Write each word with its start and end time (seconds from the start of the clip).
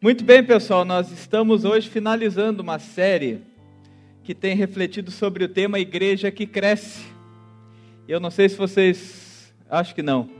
Muito 0.00 0.22
bem, 0.22 0.44
pessoal, 0.44 0.84
nós 0.84 1.10
estamos 1.10 1.64
hoje 1.64 1.88
finalizando 1.88 2.62
uma 2.62 2.78
série 2.78 3.40
que 4.22 4.32
tem 4.32 4.54
refletido 4.54 5.10
sobre 5.10 5.42
o 5.42 5.48
tema 5.48 5.80
Igreja 5.80 6.30
que 6.30 6.46
Cresce. 6.46 7.04
Eu 8.06 8.20
não 8.20 8.30
sei 8.30 8.48
se 8.48 8.56
vocês. 8.56 9.52
Acho 9.68 9.96
que 9.96 10.02
não. 10.02 10.30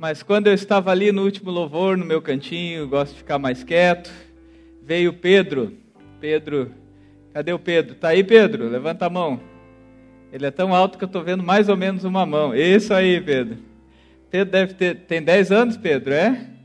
Mas 0.00 0.24
quando 0.24 0.48
eu 0.48 0.52
estava 0.52 0.90
ali 0.90 1.12
no 1.12 1.22
último 1.22 1.48
louvor, 1.48 1.96
no 1.96 2.04
meu 2.04 2.20
cantinho, 2.20 2.88
gosto 2.88 3.12
de 3.12 3.18
ficar 3.18 3.38
mais 3.38 3.62
quieto, 3.62 4.12
veio 4.82 5.12
Pedro. 5.12 5.74
Pedro. 6.20 6.74
Cadê 7.32 7.52
o 7.52 7.58
Pedro? 7.60 7.94
Tá 7.94 8.08
aí, 8.08 8.24
Pedro? 8.24 8.68
Levanta 8.68 9.06
a 9.06 9.10
mão. 9.10 9.40
Ele 10.32 10.44
é 10.44 10.50
tão 10.50 10.74
alto 10.74 10.98
que 10.98 11.04
eu 11.04 11.06
estou 11.06 11.22
vendo 11.22 11.44
mais 11.44 11.68
ou 11.68 11.76
menos 11.76 12.02
uma 12.02 12.26
mão. 12.26 12.52
Isso 12.52 12.92
aí, 12.92 13.20
Pedro. 13.20 13.58
Pedro 14.28 14.50
deve 14.50 14.74
ter. 14.74 14.96
Tem 15.06 15.22
10 15.22 15.52
anos, 15.52 15.76
Pedro, 15.76 16.12
é? 16.12 16.57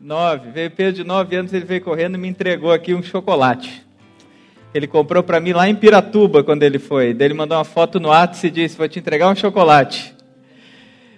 Nove. 0.00 0.50
Veio 0.50 0.70
Pedro 0.70 0.92
de 0.92 1.04
nove 1.04 1.36
anos, 1.36 1.52
ele 1.54 1.64
veio 1.64 1.80
correndo 1.80 2.16
e 2.16 2.18
me 2.18 2.28
entregou 2.28 2.70
aqui 2.70 2.94
um 2.94 3.02
chocolate. 3.02 3.82
Ele 4.74 4.86
comprou 4.86 5.22
para 5.22 5.40
mim 5.40 5.54
lá 5.54 5.68
em 5.68 5.74
Piratuba 5.74 6.44
quando 6.44 6.62
ele 6.62 6.78
foi. 6.78 7.14
Daí 7.14 7.28
ele 7.28 7.34
mandou 7.34 7.56
uma 7.56 7.64
foto 7.64 7.98
no 7.98 8.08
WhatsApp 8.08 8.46
e 8.46 8.50
disse: 8.50 8.76
Vou 8.76 8.86
te 8.86 8.98
entregar 8.98 9.30
um 9.30 9.34
chocolate. 9.34 10.14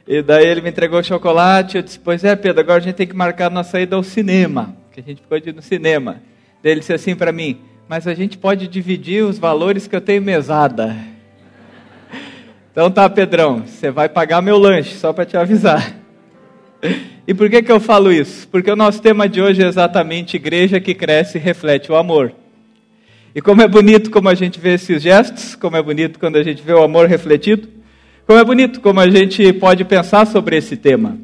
E 0.06 0.22
daí 0.22 0.46
ele 0.46 0.60
me 0.60 0.68
entregou 0.68 1.00
o 1.00 1.04
chocolate. 1.04 1.76
Eu 1.76 1.82
disse: 1.82 1.98
Pois 1.98 2.22
é, 2.22 2.36
Pedro, 2.36 2.60
agora 2.60 2.78
a 2.78 2.80
gente 2.80 2.94
tem 2.94 3.06
que 3.06 3.16
marcar 3.16 3.50
nossa 3.50 3.80
ida 3.80 3.96
ao 3.96 4.02
cinema. 4.04 4.76
Que 4.92 5.00
a 5.00 5.02
gente 5.02 5.22
ficou 5.22 5.40
de 5.40 5.48
ir 5.48 5.54
no 5.54 5.62
cinema. 5.62 6.22
Daí 6.62 6.70
ele 6.72 6.80
disse 6.80 6.92
assim 6.92 7.16
para 7.16 7.32
mim: 7.32 7.58
Mas 7.88 8.06
a 8.06 8.14
gente 8.14 8.38
pode 8.38 8.68
dividir 8.68 9.24
os 9.24 9.40
valores 9.40 9.88
que 9.88 9.96
eu 9.96 10.00
tenho 10.00 10.22
mesada. 10.22 10.96
Então 12.70 12.92
tá, 12.92 13.10
Pedrão, 13.10 13.64
você 13.66 13.90
vai 13.90 14.08
pagar 14.08 14.40
meu 14.40 14.56
lanche, 14.56 14.94
só 14.94 15.12
para 15.12 15.26
te 15.26 15.36
avisar. 15.36 15.96
E 17.28 17.34
por 17.34 17.50
que, 17.50 17.62
que 17.62 17.70
eu 17.70 17.78
falo 17.78 18.10
isso? 18.10 18.48
Porque 18.48 18.70
o 18.70 18.74
nosso 18.74 19.02
tema 19.02 19.28
de 19.28 19.38
hoje 19.38 19.62
é 19.62 19.66
exatamente 19.66 20.36
igreja 20.36 20.80
que 20.80 20.94
cresce 20.94 21.36
e 21.36 21.40
reflete 21.40 21.92
o 21.92 21.94
amor. 21.94 22.32
E 23.34 23.42
como 23.42 23.60
é 23.60 23.68
bonito 23.68 24.10
como 24.10 24.30
a 24.30 24.34
gente 24.34 24.58
vê 24.58 24.72
esses 24.72 25.02
gestos, 25.02 25.54
como 25.54 25.76
é 25.76 25.82
bonito 25.82 26.18
quando 26.18 26.36
a 26.36 26.42
gente 26.42 26.62
vê 26.62 26.72
o 26.72 26.82
amor 26.82 27.06
refletido, 27.06 27.68
como 28.26 28.38
é 28.38 28.42
bonito 28.42 28.80
como 28.80 28.98
a 28.98 29.10
gente 29.10 29.52
pode 29.52 29.84
pensar 29.84 30.26
sobre 30.26 30.56
esse 30.56 30.74
tema. 30.74 31.18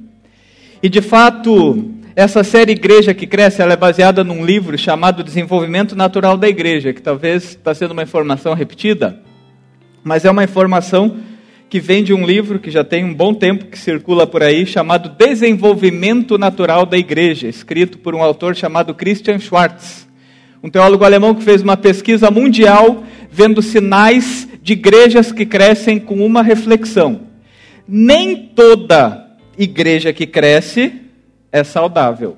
E 0.83 0.91
de 0.91 1.01
fato, 1.01 1.91
essa 2.15 2.45
série 2.45 2.73
Igreja 2.73 3.15
que 3.15 3.27
Cresce 3.27 3.63
ela 3.63 3.73
é 3.73 3.77
baseada 3.77 4.23
num 4.23 4.45
livro 4.45 4.77
chamado 4.77 5.25
Desenvolvimento 5.25 5.97
Natural 5.97 6.37
da 6.37 6.47
Igreja, 6.47 6.93
que 6.93 7.01
talvez 7.01 7.45
está 7.45 7.73
sendo 7.73 7.93
uma 7.93 8.03
informação 8.03 8.53
repetida, 8.53 9.23
mas 10.03 10.27
é 10.27 10.31
uma 10.31 10.45
informação 10.45 11.17
que 11.69 11.81
vem 11.81 12.05
de 12.05 12.13
um 12.15 12.25
livro 12.25 12.59
que 12.59 12.71
já 12.71 12.85
tem 12.85 13.05
um 13.05 13.13
bom 13.13 13.35
tempo 13.35 13.67
que 13.67 13.79
circula 13.79 14.27
por 14.27 14.43
aí, 14.43 14.65
chamado 14.65 15.09
Desenvolvimento 15.09 16.39
Natural 16.39 16.87
da 16.87 16.97
Igreja, 16.97 17.49
escrito 17.49 17.99
por 17.99 18.15
um 18.15 18.23
autor 18.23 18.55
chamado 18.55 18.95
Christian 18.95 19.39
Schwartz, 19.39 20.07
um 20.63 20.71
teólogo 20.71 21.05
alemão 21.05 21.35
que 21.35 21.43
fez 21.43 21.63
uma 21.63 21.77
pesquisa 21.77 22.31
mundial 22.31 23.05
vendo 23.31 23.61
sinais 23.61 24.49
de 24.63 24.75
igrejas 24.75 25.33
que 25.33 25.45
crescem 25.45 25.99
com 25.99 26.25
uma 26.25 26.43
reflexão. 26.43 27.23
Nem 27.87 28.37
toda 28.37 29.37
igreja 29.59 30.13
que 30.13 30.27
cresce 30.27 31.03
é 31.53 31.63
saudável, 31.63 32.37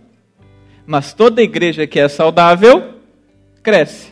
mas 0.87 1.13
toda 1.13 1.43
igreja 1.43 1.87
que 1.87 2.01
é 2.01 2.09
saudável 2.09 2.95
cresce. 3.63 4.09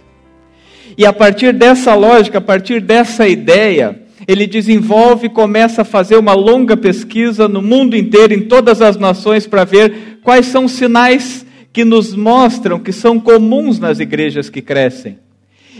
E 0.97 1.06
a 1.06 1.12
partir 1.12 1.53
dessa 1.53 1.95
lógica, 1.95 2.39
a 2.39 2.43
partir 2.43 2.81
dessa 2.81 3.27
ideia, 3.27 4.03
ele 4.27 4.47
desenvolve 4.47 5.27
e 5.27 5.30
começa 5.30 5.83
a 5.83 5.84
fazer 5.84 6.17
uma 6.17 6.33
longa 6.33 6.77
pesquisa 6.77 7.47
no 7.48 7.61
mundo 7.61 7.97
inteiro, 7.97 8.34
em 8.34 8.42
todas 8.42 8.81
as 8.81 8.97
nações, 8.97 9.47
para 9.47 9.64
ver 9.64 10.19
quais 10.22 10.47
são 10.47 10.64
os 10.64 10.72
sinais 10.72 11.44
que 11.72 11.84
nos 11.84 12.14
mostram 12.14 12.78
que 12.78 12.92
são 12.92 13.19
comuns 13.19 13.81
nas 13.81 13.98
igrejas 13.98 14.48
que 14.48 14.62
crescem. 14.62 15.19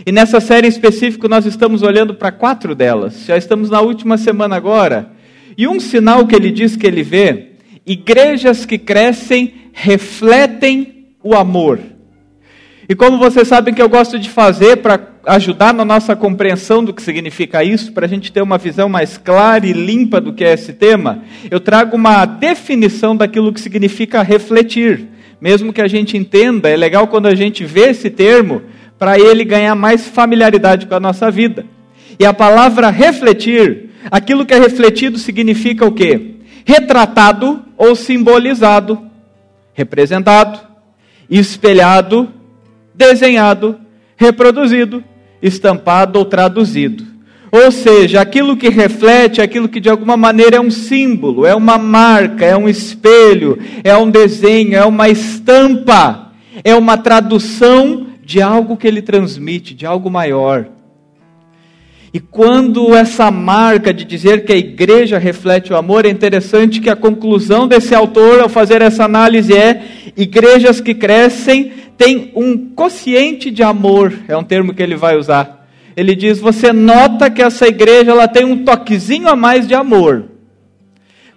E 0.05 0.11
nessa 0.11 0.41
série 0.41 0.67
em 0.67 0.69
específico, 0.69 1.29
nós 1.29 1.45
estamos 1.45 1.81
olhando 1.81 2.13
para 2.13 2.31
quatro 2.31 2.75
delas. 2.75 3.25
Já 3.25 3.37
estamos 3.37 3.69
na 3.69 3.79
última 3.79 4.17
semana 4.17 4.55
agora. 4.55 5.11
E 5.57 5.67
um 5.67 5.79
sinal 5.79 6.27
que 6.27 6.35
ele 6.35 6.51
diz 6.51 6.75
que 6.75 6.85
ele 6.85 7.01
vê: 7.01 7.51
igrejas 7.85 8.65
que 8.65 8.77
crescem 8.77 9.53
refletem 9.71 11.07
o 11.23 11.33
amor. 11.33 11.79
E 12.87 12.93
como 12.93 13.17
vocês 13.17 13.47
sabem 13.47 13.73
que 13.73 13.81
eu 13.81 13.89
gosto 13.89 14.19
de 14.19 14.29
fazer 14.29 14.77
para 14.77 14.97
ajudar 15.25 15.73
na 15.73 15.83
nossa 15.83 16.15
compreensão 16.15 16.83
do 16.83 16.93
que 16.93 17.01
significa 17.01 17.63
isso, 17.63 17.91
para 17.91 18.05
a 18.05 18.09
gente 18.09 18.31
ter 18.31 18.41
uma 18.41 18.57
visão 18.57 18.87
mais 18.87 19.17
clara 19.17 19.65
e 19.65 19.73
limpa 19.73 20.21
do 20.21 20.33
que 20.33 20.43
é 20.43 20.53
esse 20.53 20.73
tema, 20.73 21.23
eu 21.49 21.59
trago 21.59 21.95
uma 21.95 22.25
definição 22.25 23.15
daquilo 23.15 23.53
que 23.53 23.59
significa 23.59 24.21
refletir. 24.21 25.07
Mesmo 25.39 25.73
que 25.73 25.81
a 25.81 25.87
gente 25.87 26.17
entenda, 26.17 26.69
é 26.69 26.75
legal 26.75 27.07
quando 27.07 27.27
a 27.27 27.35
gente 27.35 27.65
vê 27.65 27.89
esse 27.89 28.09
termo, 28.09 28.61
para 28.97 29.19
ele 29.19 29.43
ganhar 29.43 29.75
mais 29.75 30.07
familiaridade 30.07 30.85
com 30.85 30.95
a 30.95 30.99
nossa 30.99 31.29
vida. 31.29 31.65
E 32.17 32.25
a 32.25 32.33
palavra 32.33 32.89
refletir, 32.89 33.89
aquilo 34.09 34.45
que 34.45 34.53
é 34.53 34.59
refletido 34.59 35.17
significa 35.17 35.85
o 35.85 35.91
quê? 35.91 36.35
Retratado 36.63 37.63
ou 37.77 37.95
simbolizado, 37.95 38.99
representado, 39.73 40.59
espelhado 41.29 42.31
desenhado, 42.95 43.79
reproduzido, 44.15 45.03
estampado 45.45 46.19
ou 46.19 46.25
traduzido. 46.25 47.05
Ou 47.51 47.71
seja, 47.71 48.19
aquilo 48.19 48.57
que 48.57 48.67
reflete, 48.69 49.41
aquilo 49.41 49.69
que 49.69 49.79
de 49.79 49.89
alguma 49.89 50.17
maneira 50.17 50.57
é 50.57 50.59
um 50.59 50.71
símbolo, 50.71 51.45
é 51.45 51.55
uma 51.55 51.77
marca, 51.77 52.43
é 52.43 52.57
um 52.57 52.67
espelho, 52.67 53.57
é 53.83 53.95
um 53.95 54.09
desenho, 54.09 54.75
é 54.75 54.83
uma 54.83 55.07
estampa, 55.07 56.31
é 56.63 56.75
uma 56.75 56.97
tradução 56.97 58.07
de 58.23 58.41
algo 58.41 58.75
que 58.75 58.87
ele 58.87 59.01
transmite, 59.01 59.73
de 59.73 59.85
algo 59.85 60.09
maior. 60.09 60.65
E 62.15 62.19
quando 62.19 62.95
essa 62.95 63.29
marca 63.29 63.93
de 63.93 64.05
dizer 64.05 64.45
que 64.45 64.53
a 64.53 64.57
igreja 64.57 65.17
reflete 65.17 65.73
o 65.73 65.75
amor, 65.75 66.05
é 66.05 66.09
interessante 66.09 66.79
que 66.79 66.89
a 66.89 66.95
conclusão 66.95 67.67
desse 67.67 67.93
autor 67.93 68.39
ao 68.39 68.47
fazer 68.47 68.81
essa 68.81 69.03
análise 69.03 69.53
é: 69.53 69.81
igrejas 70.15 70.79
que 70.79 70.93
crescem 70.93 71.73
têm 71.97 72.31
um 72.35 72.69
quociente 72.69 73.49
de 73.51 73.63
amor, 73.63 74.13
é 74.27 74.35
um 74.35 74.43
termo 74.43 74.73
que 74.73 74.83
ele 74.83 74.95
vai 74.95 75.17
usar. 75.17 75.67
Ele 75.95 76.15
diz: 76.15 76.39
você 76.39 76.73
nota 76.73 77.29
que 77.29 77.41
essa 77.41 77.67
igreja 77.67 78.11
ela 78.11 78.27
tem 78.27 78.43
um 78.45 78.63
toquezinho 78.63 79.27
a 79.27 79.35
mais 79.35 79.67
de 79.67 79.73
amor. 79.73 80.25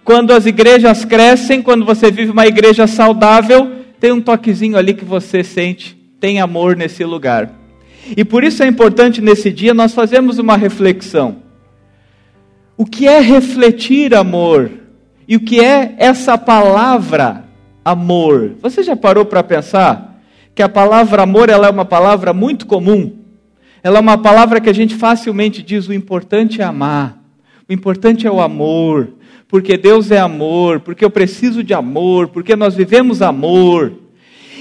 Quando 0.03 0.31
as 0.31 0.45
igrejas 0.45 1.05
crescem, 1.05 1.61
quando 1.61 1.85
você 1.85 2.11
vive 2.11 2.31
uma 2.31 2.47
igreja 2.47 2.87
saudável, 2.87 3.71
tem 3.99 4.11
um 4.11 4.21
toquezinho 4.21 4.77
ali 4.77 4.93
que 4.93 5.05
você 5.05 5.43
sente, 5.43 5.95
tem 6.19 6.39
amor 6.39 6.75
nesse 6.75 7.03
lugar. 7.03 7.51
E 8.17 8.25
por 8.25 8.43
isso 8.43 8.63
é 8.63 8.67
importante 8.67 9.21
nesse 9.21 9.51
dia 9.51 9.73
nós 9.73 9.93
fazermos 9.93 10.39
uma 10.39 10.57
reflexão. 10.57 11.37
O 12.75 12.85
que 12.85 13.07
é 13.07 13.19
refletir 13.19 14.15
amor? 14.15 14.71
E 15.27 15.35
o 15.35 15.39
que 15.39 15.59
é 15.59 15.95
essa 15.97 16.37
palavra 16.37 17.45
amor? 17.85 18.55
Você 18.61 18.81
já 18.81 18.95
parou 18.95 19.25
para 19.25 19.43
pensar 19.43 20.08
que 20.59 20.63
a 20.63 20.67
palavra 20.67 21.23
amor 21.23 21.47
ela 21.47 21.67
é 21.67 21.69
uma 21.69 21.85
palavra 21.85 22.33
muito 22.33 22.65
comum? 22.65 23.13
Ela 23.81 23.99
é 23.99 24.01
uma 24.01 24.17
palavra 24.17 24.59
que 24.59 24.69
a 24.69 24.73
gente 24.73 24.93
facilmente 24.93 25.63
diz: 25.63 25.87
o 25.87 25.93
importante 25.93 26.59
é 26.59 26.65
amar, 26.65 27.17
o 27.69 27.71
importante 27.71 28.27
é 28.27 28.31
o 28.31 28.41
amor, 28.41 29.13
porque 29.47 29.77
Deus 29.77 30.11
é 30.11 30.19
amor, 30.19 30.81
porque 30.81 31.05
eu 31.05 31.09
preciso 31.09 31.63
de 31.63 31.73
amor, 31.73 32.27
porque 32.27 32.57
nós 32.57 32.75
vivemos 32.75 33.21
amor. 33.21 33.93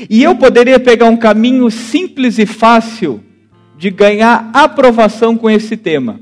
E 0.08 0.22
eu 0.22 0.36
poderia 0.36 0.78
pegar 0.78 1.06
um 1.06 1.16
caminho 1.16 1.68
simples 1.68 2.38
e 2.38 2.46
fácil 2.46 3.20
de 3.76 3.90
ganhar 3.90 4.52
aprovação 4.54 5.36
com 5.36 5.50
esse 5.50 5.76
tema. 5.76 6.20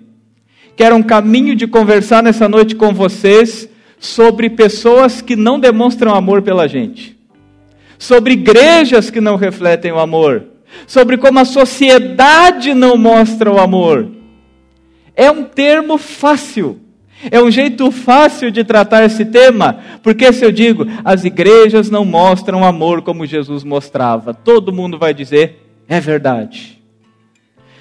Que 0.75 0.85
era 0.85 0.95
um 0.95 1.03
caminho 1.03 1.55
de 1.55 1.67
conversar 1.67 2.23
nessa 2.23 2.49
noite 2.49 2.75
com 2.75 2.95
vocês 2.95 3.69
sobre 3.99 4.49
pessoas 4.49 5.21
que 5.21 5.37
não 5.37 5.61
demonstram 5.61 6.15
amor 6.15 6.41
pela 6.41 6.67
gente, 6.67 7.16
sobre 7.99 8.35
igrejas 8.35 9.11
que 9.11 9.21
não 9.21 9.37
refletem 9.37 9.93
o 9.93 9.99
amor, 9.99 10.45
sobre 10.87 11.17
como 11.17 11.39
a 11.39 11.45
sociedade 11.45 12.75
não 12.75 12.97
mostra 12.97 13.51
o 13.51 13.59
amor. 13.59 14.09
É 15.15 15.31
um 15.31 15.45
termo 15.45 15.97
fácil. 15.97 16.81
É 17.31 17.41
um 17.43 17.51
jeito 17.51 17.91
fácil 17.91 18.51
de 18.51 18.63
tratar 18.63 19.05
esse 19.05 19.25
tema, 19.25 19.79
porque 20.03 20.31
se 20.33 20.45
eu 20.45 20.53
digo, 20.53 20.87
as 21.03 21.25
igrejas 21.25 21.91
não 21.91 22.05
mostram 22.05 22.63
amor 22.63 23.01
como 23.01 23.25
Jesus 23.25 23.65
mostrava, 23.65 24.35
todo 24.35 24.73
mundo 24.73 24.99
vai 24.99 25.15
dizer, 25.15 25.67
é 25.89 25.99
verdade. 25.99 26.77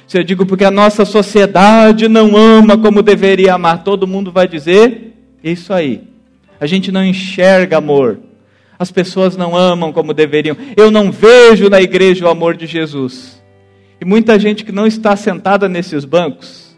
Se 0.08 0.18
eu 0.18 0.24
digo 0.24 0.46
porque 0.46 0.64
a 0.64 0.72
nossa 0.72 1.04
sociedade 1.04 2.08
não 2.08 2.38
ama 2.38 2.78
como 2.78 3.02
deveria 3.02 3.56
amar, 3.56 3.84
todo 3.84 4.08
mundo 4.08 4.32
vai 4.32 4.48
dizer 4.48 5.14
isso 5.44 5.74
aí. 5.74 6.04
A 6.60 6.66
gente 6.66 6.92
não 6.92 7.04
enxerga 7.04 7.78
amor. 7.78 8.20
As 8.78 8.92
pessoas 8.92 9.38
não 9.38 9.56
amam 9.56 9.94
como 9.94 10.14
deveriam. 10.14 10.58
Eu 10.76 10.92
não 10.92 11.12
vejo 11.12 11.70
na 11.70 11.82
igreja 11.82 12.26
o 12.26 12.30
amor 12.30 12.56
de 12.56 12.68
Jesus. 12.68 13.42
E 14.00 14.06
muita 14.06 14.38
gente 14.38 14.66
que 14.66 14.72
não 14.72 14.86
está 14.86 15.16
sentada 15.16 15.70
nesses 15.70 16.04
bancos 16.04 16.76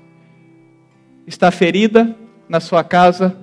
está 1.25 1.51
ferida 1.51 2.15
na 2.47 2.59
sua 2.59 2.83
casa, 2.83 3.35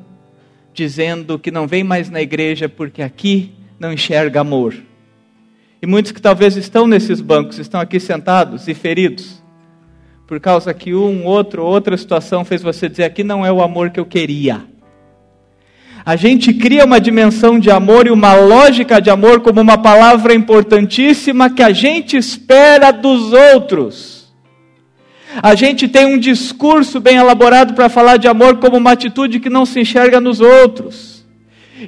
dizendo 0.72 1.38
que 1.38 1.50
não 1.50 1.66
vem 1.66 1.84
mais 1.84 2.08
na 2.08 2.22
igreja 2.22 2.68
porque 2.68 3.02
aqui 3.02 3.52
não 3.78 3.92
enxerga 3.92 4.40
amor. 4.40 4.74
E 5.82 5.86
muitos 5.86 6.12
que 6.12 6.22
talvez 6.22 6.56
estão 6.56 6.86
nesses 6.86 7.20
bancos, 7.20 7.58
estão 7.58 7.78
aqui 7.80 8.00
sentados 8.00 8.66
e 8.68 8.74
feridos, 8.74 9.42
por 10.26 10.40
causa 10.40 10.72
que 10.72 10.94
um, 10.94 11.26
outro, 11.26 11.62
outra 11.62 11.96
situação 11.96 12.44
fez 12.44 12.62
você 12.62 12.88
dizer: 12.88 13.04
aqui 13.04 13.22
não 13.22 13.44
é 13.44 13.52
o 13.52 13.60
amor 13.62 13.90
que 13.90 14.00
eu 14.00 14.06
queria. 14.06 14.64
A 16.06 16.16
gente 16.16 16.52
cria 16.52 16.84
uma 16.84 17.00
dimensão 17.00 17.58
de 17.58 17.70
amor 17.70 18.06
e 18.06 18.10
uma 18.10 18.34
lógica 18.34 19.00
de 19.00 19.08
amor 19.08 19.40
como 19.40 19.62
uma 19.62 19.78
palavra 19.78 20.34
importantíssima 20.34 21.48
que 21.48 21.62
a 21.62 21.72
gente 21.72 22.14
espera 22.14 22.90
dos 22.90 23.32
outros. 23.32 24.30
A 25.42 25.54
gente 25.54 25.88
tem 25.88 26.04
um 26.04 26.18
discurso 26.18 27.00
bem 27.00 27.16
elaborado 27.16 27.72
para 27.72 27.88
falar 27.88 28.18
de 28.18 28.28
amor 28.28 28.58
como 28.58 28.76
uma 28.76 28.92
atitude 28.92 29.40
que 29.40 29.48
não 29.48 29.64
se 29.64 29.80
enxerga 29.80 30.20
nos 30.20 30.40
outros. 30.40 31.24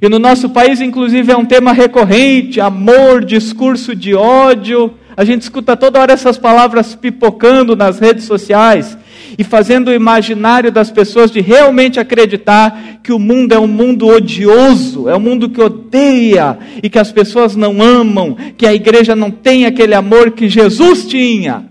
E 0.00 0.08
no 0.08 0.18
nosso 0.18 0.48
país, 0.48 0.80
inclusive, 0.80 1.30
é 1.30 1.36
um 1.36 1.44
tema 1.44 1.72
recorrente: 1.72 2.58
amor, 2.58 3.22
discurso 3.22 3.94
de 3.94 4.14
ódio. 4.14 4.94
A 5.14 5.24
gente 5.24 5.42
escuta 5.42 5.76
toda 5.76 6.00
hora 6.00 6.14
essas 6.14 6.38
palavras 6.38 6.94
pipocando 6.94 7.76
nas 7.76 7.98
redes 7.98 8.24
sociais 8.24 8.96
e 9.38 9.44
fazendo 9.44 9.88
o 9.88 9.94
imaginário 9.94 10.70
das 10.70 10.90
pessoas 10.90 11.30
de 11.30 11.40
realmente 11.40 11.98
acreditar 12.00 13.00
que 13.02 13.12
o 13.12 13.18
mundo 13.18 13.52
é 13.52 13.58
um 13.58 13.66
mundo 13.66 14.06
odioso, 14.06 15.08
é 15.08 15.16
um 15.16 15.20
mundo 15.20 15.48
que 15.48 15.60
odeia 15.60 16.58
e 16.82 16.88
que 16.88 16.98
as 16.98 17.12
pessoas 17.12 17.56
não 17.56 17.82
amam, 17.82 18.36
que 18.56 18.66
a 18.66 18.74
igreja 18.74 19.16
não 19.16 19.30
tem 19.30 19.66
aquele 19.66 19.94
amor 19.94 20.32
que 20.32 20.48
Jesus 20.48 21.06
tinha. 21.06 21.70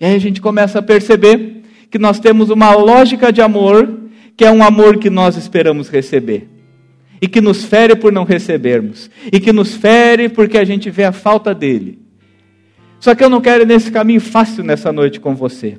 E 0.00 0.04
aí 0.04 0.14
a 0.14 0.20
gente 0.20 0.40
começa 0.40 0.78
a 0.78 0.82
perceber 0.82 1.62
que 1.90 1.98
nós 1.98 2.20
temos 2.20 2.50
uma 2.50 2.74
lógica 2.74 3.32
de 3.32 3.40
amor 3.40 4.06
que 4.36 4.44
é 4.44 4.50
um 4.50 4.62
amor 4.62 4.98
que 4.98 5.08
nós 5.08 5.36
esperamos 5.36 5.88
receber. 5.88 6.48
E 7.20 7.26
que 7.26 7.40
nos 7.40 7.64
fere 7.64 7.96
por 7.96 8.12
não 8.12 8.24
recebermos. 8.24 9.10
E 9.32 9.40
que 9.40 9.52
nos 9.52 9.74
fere 9.74 10.28
porque 10.28 10.58
a 10.58 10.64
gente 10.64 10.90
vê 10.90 11.04
a 11.04 11.12
falta 11.12 11.54
dele. 11.54 11.98
Só 13.00 13.14
que 13.14 13.24
eu 13.24 13.30
não 13.30 13.40
quero 13.40 13.62
ir 13.62 13.66
nesse 13.66 13.90
caminho 13.90 14.20
fácil 14.20 14.62
nessa 14.62 14.92
noite 14.92 15.18
com 15.18 15.34
você. 15.34 15.78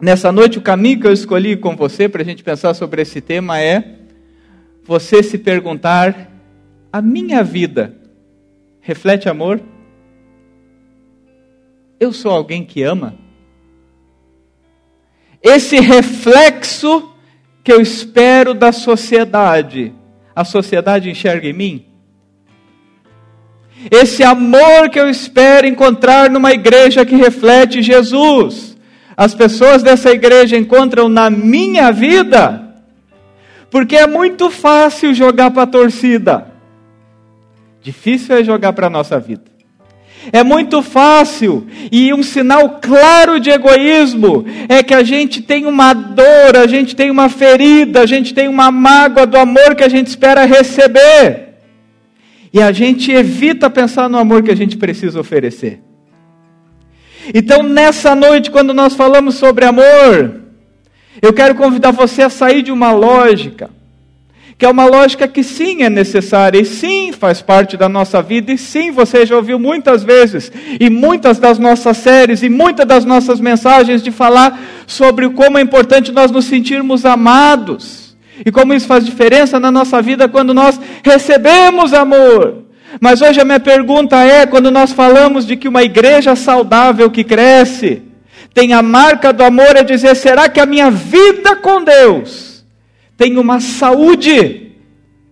Nessa 0.00 0.32
noite, 0.32 0.56
o 0.56 0.62
caminho 0.62 0.98
que 0.98 1.06
eu 1.06 1.12
escolhi 1.12 1.58
com 1.58 1.76
você 1.76 2.08
para 2.08 2.22
a 2.22 2.24
gente 2.24 2.42
pensar 2.42 2.72
sobre 2.72 3.02
esse 3.02 3.20
tema 3.20 3.60
é 3.60 3.96
você 4.82 5.22
se 5.22 5.36
perguntar: 5.36 6.30
a 6.90 7.02
minha 7.02 7.44
vida 7.44 7.94
reflete 8.80 9.28
amor? 9.28 9.60
Eu 11.98 12.14
sou 12.14 12.32
alguém 12.32 12.64
que 12.64 12.82
ama? 12.82 13.14
Esse 15.42 15.78
reflexo 15.78 17.12
que 17.62 17.70
eu 17.70 17.78
espero 17.78 18.54
da 18.54 18.72
sociedade, 18.72 19.92
a 20.34 20.46
sociedade 20.46 21.10
enxerga 21.10 21.46
em 21.46 21.52
mim? 21.52 21.86
Esse 23.90 24.22
amor 24.22 24.88
que 24.90 24.98
eu 24.98 25.10
espero 25.10 25.66
encontrar 25.66 26.30
numa 26.30 26.52
igreja 26.52 27.04
que 27.04 27.16
reflete 27.16 27.82
Jesus 27.82 28.70
as 29.20 29.34
pessoas 29.34 29.82
dessa 29.82 30.10
igreja 30.10 30.56
encontram 30.56 31.06
na 31.06 31.28
minha 31.28 31.92
vida, 31.92 32.74
porque 33.70 33.94
é 33.94 34.06
muito 34.06 34.50
fácil 34.50 35.12
jogar 35.12 35.50
para 35.50 35.64
a 35.64 35.66
torcida, 35.66 36.46
difícil 37.82 38.34
é 38.34 38.42
jogar 38.42 38.72
para 38.72 38.86
a 38.86 38.90
nossa 38.90 39.20
vida. 39.20 39.42
É 40.32 40.42
muito 40.42 40.80
fácil 40.82 41.66
e 41.92 42.14
um 42.14 42.22
sinal 42.22 42.80
claro 42.80 43.38
de 43.38 43.50
egoísmo 43.50 44.46
é 44.70 44.82
que 44.82 44.94
a 44.94 45.02
gente 45.02 45.42
tem 45.42 45.66
uma 45.66 45.92
dor, 45.92 46.56
a 46.56 46.66
gente 46.66 46.96
tem 46.96 47.10
uma 47.10 47.28
ferida, 47.28 48.00
a 48.00 48.06
gente 48.06 48.32
tem 48.32 48.48
uma 48.48 48.70
mágoa 48.70 49.26
do 49.26 49.36
amor 49.36 49.74
que 49.74 49.84
a 49.84 49.88
gente 49.90 50.06
espera 50.06 50.46
receber. 50.46 51.56
E 52.54 52.62
a 52.62 52.72
gente 52.72 53.12
evita 53.12 53.68
pensar 53.68 54.08
no 54.08 54.16
amor 54.16 54.42
que 54.42 54.50
a 54.50 54.56
gente 54.56 54.78
precisa 54.78 55.20
oferecer. 55.20 55.89
Então, 57.34 57.62
nessa 57.62 58.14
noite, 58.14 58.50
quando 58.50 58.72
nós 58.72 58.94
falamos 58.94 59.34
sobre 59.34 59.64
amor, 59.64 60.40
eu 61.20 61.32
quero 61.32 61.54
convidar 61.54 61.90
você 61.90 62.22
a 62.22 62.30
sair 62.30 62.62
de 62.62 62.72
uma 62.72 62.92
lógica, 62.92 63.70
que 64.56 64.64
é 64.64 64.68
uma 64.68 64.84
lógica 64.84 65.26
que 65.26 65.42
sim 65.42 65.82
é 65.82 65.90
necessária 65.90 66.60
e 66.60 66.64
sim 66.64 67.12
faz 67.12 67.40
parte 67.40 67.76
da 67.76 67.88
nossa 67.88 68.20
vida, 68.22 68.52
e 68.52 68.58
sim 68.58 68.90
você 68.90 69.24
já 69.24 69.36
ouviu 69.36 69.58
muitas 69.58 70.02
vezes, 70.02 70.52
e 70.78 70.90
muitas 70.90 71.38
das 71.38 71.58
nossas 71.58 71.96
séries, 71.96 72.42
e 72.42 72.48
muitas 72.48 72.86
das 72.86 73.04
nossas 73.04 73.40
mensagens 73.40 74.02
de 74.02 74.10
falar 74.10 74.58
sobre 74.86 75.28
como 75.30 75.58
é 75.58 75.62
importante 75.62 76.12
nós 76.12 76.30
nos 76.30 76.44
sentirmos 76.44 77.04
amados, 77.04 78.16
e 78.44 78.50
como 78.50 78.72
isso 78.72 78.86
faz 78.86 79.04
diferença 79.04 79.60
na 79.60 79.70
nossa 79.70 80.00
vida 80.00 80.28
quando 80.28 80.54
nós 80.54 80.80
recebemos 81.02 81.92
amor. 81.92 82.69
Mas 82.98 83.20
hoje 83.20 83.40
a 83.40 83.44
minha 83.44 83.60
pergunta 83.60 84.16
é: 84.16 84.46
quando 84.46 84.70
nós 84.70 84.92
falamos 84.92 85.46
de 85.46 85.56
que 85.56 85.68
uma 85.68 85.82
igreja 85.82 86.34
saudável 86.34 87.10
que 87.10 87.22
cresce 87.22 88.02
tem 88.52 88.72
a 88.72 88.82
marca 88.82 89.32
do 89.32 89.44
amor, 89.44 89.76
é 89.76 89.84
dizer, 89.84 90.16
será 90.16 90.48
que 90.48 90.58
a 90.58 90.66
minha 90.66 90.90
vida 90.90 91.54
com 91.54 91.84
Deus 91.84 92.64
tem 93.16 93.36
uma 93.36 93.60
saúde 93.60 94.72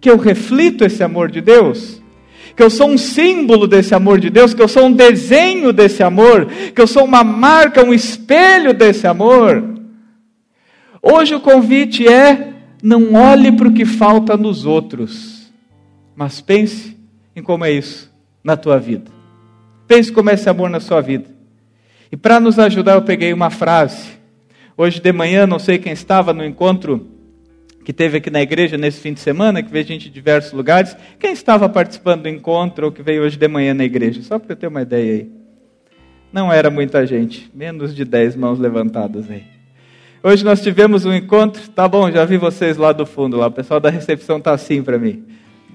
que 0.00 0.08
eu 0.08 0.16
reflito 0.16 0.84
esse 0.84 1.02
amor 1.02 1.30
de 1.30 1.40
Deus? 1.40 2.00
Que 2.54 2.62
eu 2.62 2.70
sou 2.70 2.88
um 2.88 2.98
símbolo 2.98 3.66
desse 3.66 3.94
amor 3.94 4.20
de 4.20 4.30
Deus, 4.30 4.52
que 4.52 4.62
eu 4.62 4.68
sou 4.68 4.86
um 4.86 4.92
desenho 4.92 5.72
desse 5.72 6.02
amor, 6.02 6.46
que 6.46 6.80
eu 6.80 6.86
sou 6.86 7.04
uma 7.04 7.24
marca, 7.24 7.84
um 7.84 7.94
espelho 7.94 8.72
desse 8.72 9.06
amor? 9.06 9.64
Hoje 11.02 11.34
o 11.34 11.40
convite 11.40 12.06
é: 12.06 12.52
não 12.82 13.14
olhe 13.14 13.50
para 13.50 13.68
o 13.68 13.72
que 13.72 13.84
falta 13.84 14.36
nos 14.36 14.64
outros, 14.64 15.50
mas 16.14 16.40
pense 16.40 16.97
em 17.38 17.42
como 17.42 17.64
é 17.64 17.70
isso 17.70 18.12
na 18.42 18.56
tua 18.56 18.78
vida. 18.78 19.10
Pense 19.86 20.12
como 20.12 20.30
é 20.30 20.34
esse 20.34 20.48
amor 20.48 20.68
na 20.68 20.80
sua 20.80 21.00
vida. 21.00 21.26
E 22.10 22.16
para 22.16 22.40
nos 22.40 22.58
ajudar, 22.58 22.94
eu 22.94 23.02
peguei 23.02 23.32
uma 23.32 23.50
frase. 23.50 24.18
Hoje 24.76 25.00
de 25.00 25.12
manhã, 25.12 25.46
não 25.46 25.58
sei 25.58 25.78
quem 25.78 25.92
estava 25.92 26.32
no 26.32 26.44
encontro 26.44 27.06
que 27.84 27.92
teve 27.92 28.18
aqui 28.18 28.28
na 28.28 28.42
igreja 28.42 28.76
nesse 28.76 29.00
fim 29.00 29.14
de 29.14 29.20
semana, 29.20 29.62
que 29.62 29.70
veio 29.70 29.86
gente 29.86 30.04
de 30.04 30.10
diversos 30.10 30.52
lugares. 30.52 30.94
Quem 31.18 31.32
estava 31.32 31.68
participando 31.68 32.22
do 32.22 32.28
encontro 32.28 32.86
ou 32.86 32.92
que 32.92 33.02
veio 33.02 33.22
hoje 33.22 33.38
de 33.38 33.48
manhã 33.48 33.72
na 33.72 33.84
igreja? 33.84 34.22
Só 34.22 34.38
para 34.38 34.52
eu 34.52 34.56
ter 34.56 34.66
uma 34.66 34.82
ideia 34.82 35.14
aí. 35.14 35.30
Não 36.30 36.52
era 36.52 36.68
muita 36.70 37.06
gente, 37.06 37.50
menos 37.54 37.94
de 37.94 38.04
dez 38.04 38.36
mãos 38.36 38.58
levantadas 38.58 39.30
aí. 39.30 39.44
Hoje 40.22 40.44
nós 40.44 40.60
tivemos 40.60 41.06
um 41.06 41.14
encontro, 41.14 41.66
tá 41.70 41.88
bom, 41.88 42.10
já 42.10 42.24
vi 42.26 42.36
vocês 42.36 42.76
lá 42.76 42.92
do 42.92 43.06
fundo, 43.06 43.38
lá. 43.38 43.46
o 43.46 43.50
pessoal 43.50 43.80
da 43.80 43.88
recepção 43.88 44.38
tá 44.38 44.52
assim 44.52 44.82
para 44.82 44.98
mim. 44.98 45.24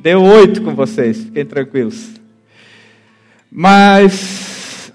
Deu 0.03 0.21
oito 0.21 0.61
com 0.61 0.75
vocês, 0.75 1.23
fiquem 1.23 1.45
tranquilos. 1.45 2.11
Mas 3.49 4.91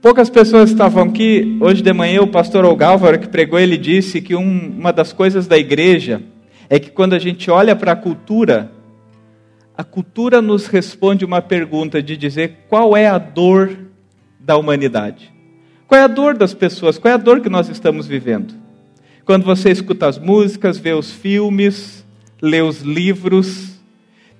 poucas 0.00 0.30
pessoas 0.30 0.70
estavam 0.70 1.02
aqui. 1.02 1.58
Hoje 1.60 1.82
de 1.82 1.92
manhã, 1.92 2.22
o 2.22 2.28
pastor 2.28 2.64
Olgálvaro, 2.64 3.18
que 3.18 3.26
pregou, 3.26 3.58
ele 3.58 3.76
disse 3.76 4.22
que 4.22 4.36
um, 4.36 4.76
uma 4.78 4.92
das 4.92 5.12
coisas 5.12 5.48
da 5.48 5.58
igreja 5.58 6.22
é 6.70 6.78
que 6.78 6.88
quando 6.88 7.14
a 7.14 7.18
gente 7.18 7.50
olha 7.50 7.74
para 7.74 7.90
a 7.90 7.96
cultura, 7.96 8.70
a 9.76 9.82
cultura 9.82 10.40
nos 10.40 10.68
responde 10.68 11.24
uma 11.24 11.42
pergunta 11.42 12.00
de 12.00 12.16
dizer 12.16 12.58
qual 12.68 12.96
é 12.96 13.08
a 13.08 13.18
dor 13.18 13.76
da 14.38 14.56
humanidade. 14.56 15.34
Qual 15.88 16.00
é 16.00 16.04
a 16.04 16.06
dor 16.06 16.38
das 16.38 16.54
pessoas? 16.54 16.96
Qual 16.96 17.10
é 17.10 17.14
a 17.16 17.18
dor 17.18 17.40
que 17.40 17.48
nós 17.48 17.68
estamos 17.68 18.06
vivendo? 18.06 18.54
Quando 19.24 19.44
você 19.44 19.72
escuta 19.72 20.06
as 20.06 20.16
músicas, 20.16 20.78
vê 20.78 20.92
os 20.92 21.10
filmes, 21.10 22.06
lê 22.40 22.62
os 22.62 22.82
livros, 22.82 23.77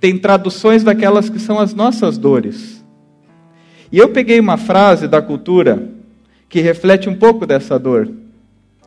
tem 0.00 0.18
traduções 0.18 0.84
daquelas 0.84 1.28
que 1.28 1.38
são 1.38 1.58
as 1.58 1.74
nossas 1.74 2.16
dores. 2.16 2.84
E 3.90 3.98
eu 3.98 4.10
peguei 4.10 4.38
uma 4.38 4.56
frase 4.56 5.08
da 5.08 5.20
cultura 5.20 5.88
que 6.48 6.60
reflete 6.60 7.08
um 7.08 7.14
pouco 7.14 7.46
dessa 7.46 7.78
dor, 7.78 8.10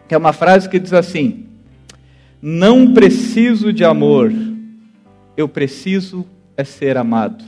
que 0.08 0.16
é 0.16 0.18
uma 0.18 0.34
frase 0.34 0.70
que 0.70 0.80
diz 0.80 0.94
assim: 0.94 1.48
Não 2.42 2.94
preciso 2.94 3.74
de 3.74 3.84
amor, 3.84 4.32
eu 5.36 5.48
preciso 5.48 6.26
é 6.56 6.64
ser 6.64 6.98
amado. 6.98 7.44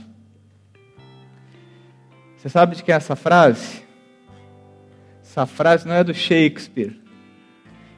Você 2.36 2.48
sabe 2.48 2.76
de 2.76 2.82
quem 2.82 2.92
é 2.92 2.96
essa 2.96 3.16
frase? 3.16 3.82
Essa 5.22 5.46
frase 5.46 5.86
não 5.86 5.94
é 5.94 6.04
do 6.04 6.12
Shakespeare, 6.12 7.00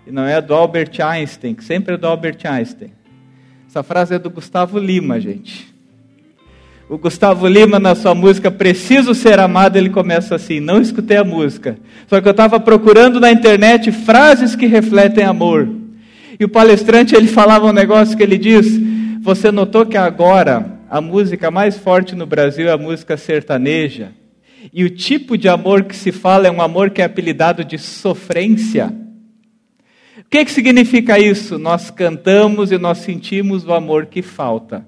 e 0.06 0.12
não 0.12 0.24
é 0.24 0.40
do 0.40 0.54
Albert 0.54 1.00
Einstein, 1.00 1.54
que 1.54 1.64
sempre 1.64 1.94
é 1.94 1.96
do 1.96 2.06
Albert 2.06 2.38
Einstein. 2.44 2.92
Essa 3.76 3.82
frase 3.82 4.14
é 4.14 4.18
do 4.18 4.30
Gustavo 4.30 4.78
Lima, 4.78 5.20
gente. 5.20 5.66
O 6.88 6.96
Gustavo 6.96 7.46
Lima, 7.46 7.78
na 7.78 7.94
sua 7.94 8.14
música 8.14 8.50
Preciso 8.50 9.14
Ser 9.14 9.38
Amado, 9.38 9.76
ele 9.76 9.90
começa 9.90 10.34
assim: 10.34 10.60
Não 10.60 10.80
escutei 10.80 11.18
a 11.18 11.24
música, 11.24 11.76
só 12.06 12.18
que 12.18 12.26
eu 12.26 12.30
estava 12.30 12.58
procurando 12.58 13.20
na 13.20 13.30
internet 13.30 13.92
frases 13.92 14.56
que 14.56 14.64
refletem 14.64 15.24
amor. 15.24 15.68
E 16.40 16.44
o 16.46 16.48
palestrante 16.48 17.14
ele 17.14 17.28
falava 17.28 17.66
um 17.66 17.72
negócio 17.72 18.16
que 18.16 18.22
ele 18.22 18.38
diz: 18.38 18.66
Você 19.20 19.52
notou 19.52 19.84
que 19.84 19.98
agora 19.98 20.80
a 20.88 21.02
música 21.02 21.50
mais 21.50 21.76
forte 21.76 22.14
no 22.14 22.24
Brasil 22.24 22.70
é 22.70 22.72
a 22.72 22.78
música 22.78 23.18
sertaneja? 23.18 24.08
E 24.72 24.84
o 24.84 24.88
tipo 24.88 25.36
de 25.36 25.50
amor 25.50 25.84
que 25.84 25.94
se 25.94 26.12
fala 26.12 26.46
é 26.46 26.50
um 26.50 26.62
amor 26.62 26.88
que 26.88 27.02
é 27.02 27.04
apelidado 27.04 27.62
de 27.62 27.76
sofrência. 27.76 28.90
O 30.26 30.28
que, 30.28 30.44
que 30.44 30.50
significa 30.50 31.18
isso? 31.18 31.56
Nós 31.56 31.88
cantamos 31.88 32.72
e 32.72 32.78
nós 32.78 32.98
sentimos 32.98 33.64
o 33.64 33.72
amor 33.72 34.06
que 34.06 34.22
falta. 34.22 34.84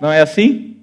Não 0.00 0.12
é 0.12 0.20
assim? 0.20 0.76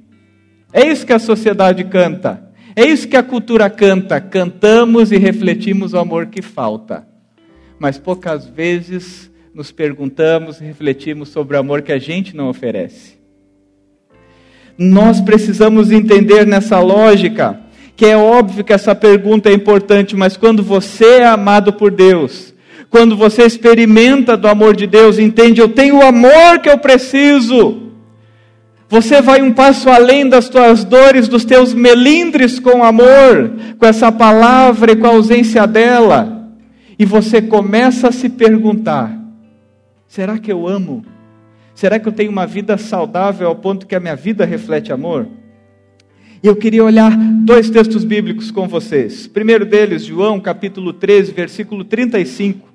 É 0.73 0.85
isso 0.85 1.05
que 1.05 1.13
a 1.13 1.19
sociedade 1.19 1.85
canta. 1.85 2.51
É 2.75 2.85
isso 2.85 3.07
que 3.07 3.15
a 3.15 3.23
cultura 3.23 3.69
canta. 3.69 4.19
Cantamos 4.19 5.11
e 5.13 5.17
refletimos 5.17 5.93
o 5.93 5.97
amor 5.97 6.27
que 6.27 6.41
falta. 6.41 7.07
Mas 7.79 7.97
poucas 7.97 8.45
vezes 8.45 9.31
nos 9.53 9.71
perguntamos 9.71 10.59
e 10.59 10.65
refletimos 10.65 11.29
sobre 11.29 11.55
o 11.55 11.59
amor 11.59 11.81
que 11.81 11.93
a 11.93 11.97
gente 11.97 12.35
não 12.35 12.49
oferece. 12.49 13.17
Nós 14.77 15.21
precisamos 15.21 15.91
entender 15.91 16.45
nessa 16.45 16.79
lógica 16.79 17.59
que 17.95 18.05
é 18.05 18.17
óbvio 18.17 18.63
que 18.63 18.73
essa 18.73 18.95
pergunta 18.95 19.49
é 19.49 19.53
importante, 19.53 20.15
mas 20.15 20.35
quando 20.35 20.63
você 20.63 21.19
é 21.19 21.25
amado 21.25 21.71
por 21.73 21.91
Deus, 21.91 22.50
quando 22.91 23.15
você 23.15 23.43
experimenta 23.43 24.35
do 24.35 24.49
amor 24.49 24.75
de 24.75 24.85
Deus, 24.85 25.17
entende, 25.17 25.61
eu 25.61 25.69
tenho 25.69 25.99
o 25.99 26.05
amor 26.05 26.59
que 26.61 26.69
eu 26.69 26.77
preciso. 26.77 27.83
Você 28.89 29.21
vai 29.21 29.41
um 29.41 29.53
passo 29.53 29.89
além 29.89 30.27
das 30.27 30.49
tuas 30.49 30.83
dores, 30.83 31.29
dos 31.29 31.45
teus 31.45 31.73
melindres 31.73 32.59
com 32.59 32.83
amor, 32.83 33.53
com 33.79 33.85
essa 33.85 34.11
palavra 34.11 34.91
e 34.91 34.97
com 34.97 35.07
a 35.07 35.11
ausência 35.11 35.65
dela. 35.65 36.51
E 36.99 37.05
você 37.05 37.41
começa 37.41 38.09
a 38.09 38.11
se 38.11 38.27
perguntar: 38.27 39.17
será 40.05 40.37
que 40.37 40.51
eu 40.51 40.67
amo? 40.67 41.05
Será 41.73 41.97
que 41.97 42.09
eu 42.09 42.11
tenho 42.11 42.29
uma 42.29 42.45
vida 42.45 42.77
saudável 42.77 43.47
ao 43.47 43.55
ponto 43.55 43.87
que 43.87 43.95
a 43.95 44.01
minha 44.01 44.17
vida 44.17 44.43
reflete 44.43 44.91
amor? 44.91 45.29
E 46.43 46.47
eu 46.47 46.57
queria 46.57 46.83
olhar 46.83 47.15
dois 47.15 47.69
textos 47.69 48.03
bíblicos 48.03 48.51
com 48.51 48.67
vocês. 48.67 49.27
primeiro 49.27 49.63
deles, 49.63 50.03
João 50.03 50.41
capítulo 50.41 50.91
13, 50.91 51.31
versículo 51.31 51.85
35. 51.85 52.70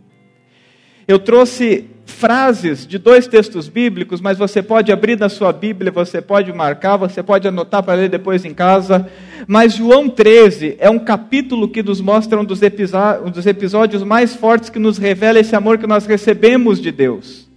Eu 1.06 1.18
trouxe 1.18 1.86
frases 2.04 2.86
de 2.86 2.98
dois 2.98 3.26
textos 3.26 3.68
bíblicos, 3.68 4.20
mas 4.20 4.38
você 4.38 4.62
pode 4.62 4.90
abrir 4.90 5.18
na 5.18 5.28
sua 5.28 5.52
Bíblia, 5.52 5.90
você 5.90 6.20
pode 6.20 6.52
marcar, 6.52 6.96
você 6.96 7.22
pode 7.22 7.46
anotar 7.46 7.82
para 7.82 7.94
ler 7.94 8.08
depois 8.08 8.44
em 8.44 8.54
casa. 8.54 9.08
Mas 9.46 9.74
João 9.74 10.08
13 10.08 10.76
é 10.78 10.88
um 10.88 10.98
capítulo 10.98 11.68
que 11.68 11.82
nos 11.82 12.00
mostra 12.00 12.40
um 12.40 12.44
dos, 12.44 12.60
um 13.24 13.30
dos 13.30 13.46
episódios 13.46 14.02
mais 14.02 14.34
fortes 14.34 14.70
que 14.70 14.78
nos 14.78 14.98
revela 14.98 15.38
esse 15.38 15.54
amor 15.54 15.78
que 15.78 15.86
nós 15.86 16.06
recebemos 16.06 16.80
de 16.80 16.90
Deus. 16.90 17.48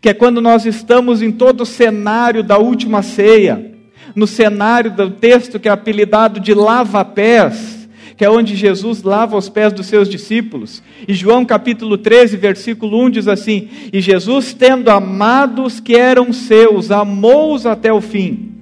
Que 0.00 0.10
é 0.10 0.14
quando 0.14 0.40
nós 0.40 0.64
estamos 0.64 1.22
em 1.22 1.32
todo 1.32 1.62
o 1.62 1.66
cenário 1.66 2.42
da 2.42 2.58
última 2.58 3.02
ceia 3.02 3.74
no 4.14 4.26
cenário 4.26 4.90
do 4.90 5.10
texto 5.10 5.58
que 5.58 5.68
é 5.68 5.72
apelidado 5.72 6.38
de 6.38 6.54
lava-pés, 6.54 7.83
que 8.16 8.24
é 8.24 8.30
onde 8.30 8.54
Jesus 8.54 9.02
lava 9.02 9.36
os 9.36 9.48
pés 9.48 9.72
dos 9.72 9.86
seus 9.86 10.08
discípulos. 10.08 10.82
E 11.06 11.14
João 11.14 11.44
capítulo 11.44 11.98
13, 11.98 12.36
versículo 12.36 13.04
1 13.04 13.10
diz 13.10 13.28
assim: 13.28 13.68
E 13.92 14.00
Jesus, 14.00 14.54
tendo 14.54 14.90
amado 14.90 15.64
os 15.64 15.80
que 15.80 15.96
eram 15.96 16.32
seus, 16.32 16.90
amou-os 16.90 17.66
até 17.66 17.92
o 17.92 18.00
fim. 18.00 18.52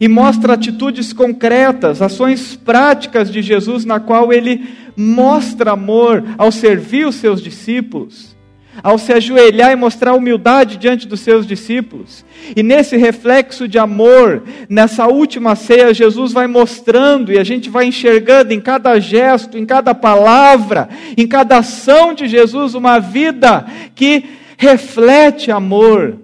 E 0.00 0.08
mostra 0.08 0.54
atitudes 0.54 1.12
concretas, 1.12 2.00
ações 2.00 2.56
práticas 2.56 3.30
de 3.30 3.42
Jesus, 3.42 3.84
na 3.84 4.00
qual 4.00 4.32
ele 4.32 4.68
mostra 4.96 5.72
amor 5.72 6.24
ao 6.38 6.50
servir 6.50 7.06
os 7.06 7.16
seus 7.16 7.42
discípulos 7.42 8.39
ao 8.82 8.98
se 8.98 9.12
ajoelhar 9.12 9.72
e 9.72 9.76
mostrar 9.76 10.14
humildade 10.14 10.76
diante 10.76 11.06
dos 11.06 11.20
seus 11.20 11.46
discípulos. 11.46 12.24
E 12.56 12.62
nesse 12.62 12.96
reflexo 12.96 13.68
de 13.68 13.78
amor, 13.78 14.42
nessa 14.68 15.06
última 15.06 15.54
ceia, 15.54 15.94
Jesus 15.94 16.32
vai 16.32 16.46
mostrando 16.46 17.32
e 17.32 17.38
a 17.38 17.44
gente 17.44 17.68
vai 17.68 17.86
enxergando 17.86 18.52
em 18.52 18.60
cada 18.60 18.98
gesto, 18.98 19.58
em 19.58 19.66
cada 19.66 19.94
palavra, 19.94 20.88
em 21.16 21.26
cada 21.26 21.58
ação 21.58 22.14
de 22.14 22.26
Jesus, 22.26 22.74
uma 22.74 22.98
vida 22.98 23.66
que 23.94 24.24
reflete 24.56 25.50
amor, 25.50 26.18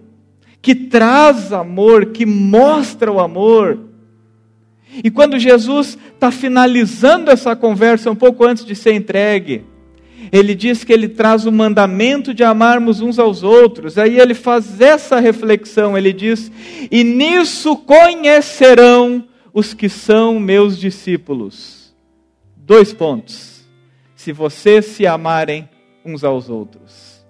que 0.60 0.74
traz 0.74 1.52
amor, 1.52 2.06
que 2.06 2.26
mostra 2.26 3.10
o 3.10 3.20
amor. 3.20 3.78
E 5.04 5.10
quando 5.10 5.38
Jesus 5.38 5.98
está 6.14 6.30
finalizando 6.30 7.30
essa 7.30 7.54
conversa, 7.54 8.10
um 8.10 8.16
pouco 8.16 8.44
antes 8.44 8.64
de 8.64 8.74
ser 8.74 8.94
entregue, 8.94 9.64
ele 10.32 10.54
diz 10.54 10.84
que 10.84 10.92
ele 10.92 11.08
traz 11.08 11.46
o 11.46 11.52
mandamento 11.52 12.34
de 12.34 12.42
amarmos 12.42 13.00
uns 13.00 13.18
aos 13.18 13.42
outros. 13.42 13.98
Aí 13.98 14.18
ele 14.18 14.34
faz 14.34 14.80
essa 14.80 15.20
reflexão, 15.20 15.96
ele 15.96 16.12
diz: 16.12 16.50
"E 16.90 17.04
nisso 17.04 17.76
conhecerão 17.76 19.24
os 19.52 19.72
que 19.72 19.88
são 19.88 20.38
meus 20.38 20.78
discípulos". 20.78 21.94
Dois 22.56 22.92
pontos. 22.92 23.64
Se 24.14 24.32
vocês 24.32 24.86
se 24.86 25.06
amarem 25.06 25.68
uns 26.04 26.24
aos 26.24 26.48
outros. 26.48 27.24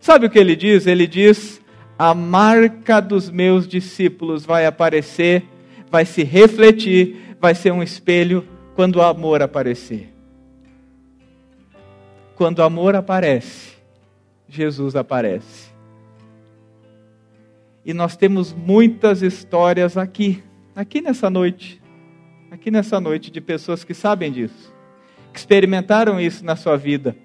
Sabe 0.00 0.26
o 0.26 0.30
que 0.30 0.38
ele 0.38 0.56
diz? 0.56 0.86
Ele 0.86 1.06
diz: 1.06 1.60
"A 1.98 2.14
marca 2.14 3.00
dos 3.00 3.30
meus 3.30 3.66
discípulos 3.66 4.44
vai 4.44 4.66
aparecer, 4.66 5.44
vai 5.90 6.04
se 6.04 6.22
refletir, 6.22 7.36
vai 7.40 7.54
ser 7.54 7.72
um 7.72 7.82
espelho 7.82 8.46
quando 8.74 8.96
o 8.96 9.02
amor 9.02 9.42
aparecer" 9.42 10.17
quando 12.38 12.60
o 12.60 12.62
amor 12.62 12.94
aparece, 12.94 13.72
Jesus 14.48 14.94
aparece. 14.94 15.72
E 17.84 17.92
nós 17.92 18.16
temos 18.16 18.52
muitas 18.52 19.22
histórias 19.22 19.96
aqui, 19.96 20.40
aqui 20.76 21.00
nessa 21.00 21.28
noite, 21.28 21.82
aqui 22.48 22.70
nessa 22.70 23.00
noite, 23.00 23.32
de 23.32 23.40
pessoas 23.40 23.82
que 23.82 23.92
sabem 23.92 24.30
disso, 24.30 24.72
que 25.32 25.38
experimentaram 25.40 26.20
isso 26.20 26.44
na 26.44 26.54
sua 26.54 26.76
vida, 26.76 27.16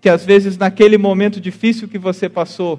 que 0.00 0.08
às 0.08 0.24
vezes 0.24 0.56
naquele 0.56 0.96
momento 0.96 1.40
difícil 1.40 1.88
que 1.88 1.98
você 1.98 2.28
passou, 2.28 2.78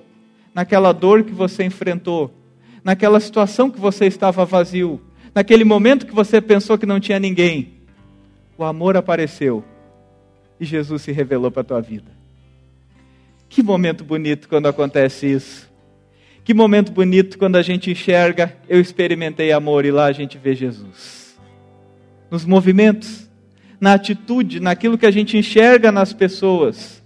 naquela 0.56 0.94
dor 0.94 1.26
que 1.26 1.34
você 1.34 1.66
enfrentou, 1.66 2.34
naquela 2.82 3.20
situação 3.20 3.70
que 3.70 3.78
você 3.78 4.06
estava 4.06 4.46
vazio, 4.46 5.02
naquele 5.36 5.66
momento 5.66 6.06
que 6.06 6.16
você 6.16 6.40
pensou 6.40 6.78
que 6.78 6.86
não 6.86 7.02
tinha 7.02 7.20
ninguém, 7.20 7.74
o 8.58 8.64
amor 8.64 8.96
apareceu 8.96 9.66
e 10.60 10.66
Jesus 10.66 11.02
se 11.02 11.12
revelou 11.12 11.52
para 11.52 11.62
a 11.62 11.66
tua 11.66 11.82
vida. 11.82 12.12
Que 13.50 13.64
momento 13.64 14.04
bonito 14.04 14.50
quando 14.50 14.68
acontece 14.68 15.28
isso. 15.28 15.68
Que 16.44 16.54
momento 16.54 16.92
bonito 16.92 17.38
quando 17.38 17.58
a 17.58 17.62
gente 17.62 17.92
enxerga, 17.92 18.56
eu 18.70 18.80
experimentei 18.80 19.52
amor 19.52 19.86
e 19.86 19.92
lá 19.92 20.06
a 20.06 20.12
gente 20.12 20.38
vê 20.38 20.56
Jesus. 20.56 21.38
Nos 22.32 22.46
movimentos, 22.46 23.30
na 23.80 23.94
atitude, 23.94 24.60
naquilo 24.60 24.98
que 24.98 25.06
a 25.06 25.12
gente 25.12 25.38
enxerga 25.38 25.92
nas 25.92 26.14
pessoas. 26.14 27.04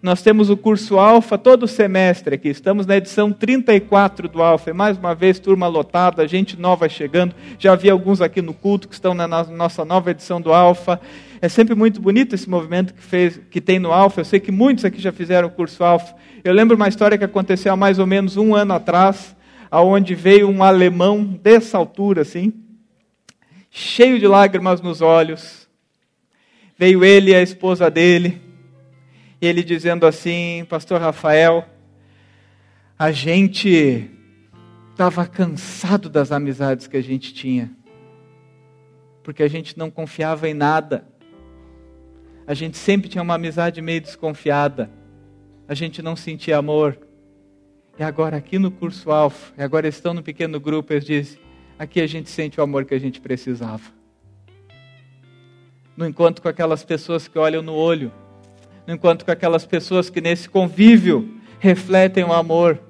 Nós 0.00 0.22
temos 0.22 0.48
o 0.48 0.56
curso 0.56 0.96
Alfa 0.96 1.36
todo 1.36 1.66
semestre 1.66 2.36
aqui. 2.36 2.48
Estamos 2.48 2.86
na 2.86 2.96
edição 2.96 3.32
34 3.32 4.28
do 4.28 4.40
Alfa. 4.40 4.72
mais 4.72 4.96
uma 4.96 5.12
vez, 5.12 5.40
turma 5.40 5.66
lotada, 5.66 6.26
gente 6.28 6.58
nova 6.58 6.88
chegando. 6.88 7.34
Já 7.58 7.74
vi 7.74 7.90
alguns 7.90 8.20
aqui 8.20 8.40
no 8.40 8.54
culto 8.54 8.86
que 8.86 8.94
estão 8.94 9.12
na 9.12 9.26
nossa 9.26 9.84
nova 9.84 10.12
edição 10.12 10.40
do 10.40 10.52
Alfa. 10.52 11.00
É 11.42 11.48
sempre 11.48 11.74
muito 11.74 12.00
bonito 12.00 12.34
esse 12.34 12.48
movimento 12.48 12.94
que, 12.94 13.02
fez, 13.02 13.40
que 13.50 13.60
tem 13.60 13.80
no 13.80 13.92
Alfa. 13.92 14.20
Eu 14.20 14.24
sei 14.24 14.38
que 14.38 14.52
muitos 14.52 14.84
aqui 14.84 15.00
já 15.00 15.10
fizeram 15.10 15.48
o 15.48 15.50
curso 15.50 15.82
Alfa. 15.82 16.14
Eu 16.44 16.54
lembro 16.54 16.76
uma 16.76 16.88
história 16.88 17.18
que 17.18 17.24
aconteceu 17.24 17.72
há 17.72 17.76
mais 17.76 17.98
ou 17.98 18.06
menos 18.06 18.36
um 18.36 18.54
ano 18.54 18.74
atrás, 18.74 19.34
aonde 19.68 20.14
veio 20.14 20.48
um 20.48 20.62
alemão 20.62 21.24
dessa 21.24 21.76
altura, 21.76 22.22
assim, 22.22 22.52
cheio 23.68 24.20
de 24.20 24.28
lágrimas 24.28 24.80
nos 24.80 25.00
olhos. 25.00 25.66
Veio 26.78 27.04
ele 27.04 27.32
e 27.32 27.34
a 27.34 27.42
esposa 27.42 27.90
dele 27.90 28.47
e 29.40 29.46
ele 29.46 29.62
dizendo 29.62 30.06
assim: 30.06 30.66
Pastor 30.68 31.00
Rafael, 31.00 31.64
a 32.98 33.12
gente 33.12 34.10
estava 34.90 35.26
cansado 35.26 36.08
das 36.08 36.32
amizades 36.32 36.86
que 36.86 36.96
a 36.96 37.02
gente 37.02 37.32
tinha, 37.32 37.70
porque 39.22 39.42
a 39.42 39.48
gente 39.48 39.78
não 39.78 39.90
confiava 39.90 40.48
em 40.48 40.54
nada. 40.54 41.06
A 42.46 42.54
gente 42.54 42.76
sempre 42.76 43.08
tinha 43.08 43.22
uma 43.22 43.34
amizade 43.34 43.80
meio 43.82 44.00
desconfiada. 44.00 44.90
A 45.68 45.74
gente 45.74 46.00
não 46.00 46.16
sentia 46.16 46.56
amor. 46.56 46.98
E 47.98 48.02
agora 48.02 48.38
aqui 48.38 48.58
no 48.58 48.70
curso 48.70 49.10
Alfa, 49.10 49.52
e 49.58 49.62
agora 49.62 49.86
estão 49.86 50.14
no 50.14 50.22
pequeno 50.22 50.58
grupo, 50.58 50.92
eles 50.92 51.04
dizem, 51.04 51.38
aqui 51.78 52.00
a 52.00 52.06
gente 52.06 52.30
sente 52.30 52.58
o 52.58 52.62
amor 52.62 52.84
que 52.86 52.94
a 52.94 52.98
gente 52.98 53.20
precisava. 53.20 53.82
No 55.94 56.06
encontro 56.06 56.40
com 56.40 56.48
aquelas 56.48 56.84
pessoas 56.84 57.28
que 57.28 57.38
olham 57.38 57.60
no 57.60 57.74
olho, 57.74 58.10
enquanto 58.88 59.24
que 59.24 59.30
aquelas 59.30 59.66
pessoas 59.66 60.08
que 60.08 60.20
nesse 60.20 60.48
convívio 60.48 61.36
refletem 61.60 62.24
o 62.24 62.32
amor. 62.32 62.80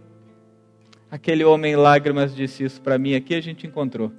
Aquele 1.11 1.45
homem 1.45 1.73
em 1.73 1.77
lágrimas 1.77 2.35
disse 2.35 2.63
isso 2.63 2.81
para 2.81 2.99
mim, 2.99 3.15
aqui 3.15 3.35
a 3.35 3.41
gente 3.41 3.67
encontrou. 3.67 4.13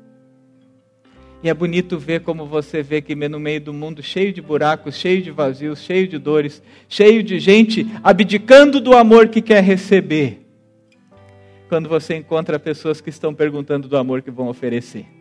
E 1.41 1.50
é 1.50 1.53
bonito 1.53 1.98
ver 1.98 2.21
como 2.21 2.45
você 2.45 2.83
vê 2.83 3.01
que 3.01 3.15
no 3.15 3.39
meio 3.39 3.62
do 3.62 3.74
mundo 3.74 4.03
cheio 4.03 4.33
de 4.33 4.41
buracos, 4.41 4.95
cheio 4.95 5.21
de 5.21 5.31
vazios, 5.31 5.79
cheio 5.79 6.05
de 6.05 6.17
dores, 6.17 6.62
cheio 6.89 7.24
de 7.24 7.39
gente 7.39 7.88
abdicando 8.03 8.81
do 8.81 8.93
amor 8.93 9.29
que 9.29 9.41
quer 9.41 9.63
receber. 9.63 10.45
Quando 11.69 11.88
você 11.88 12.15
encontra 12.15 12.59
pessoas 12.59 13.00
que 13.00 13.09
estão 13.09 13.33
perguntando 13.33 13.88
do 13.88 13.95
amor 13.95 14.21
que 14.21 14.31
vão 14.31 14.50
oferecer 14.50 15.18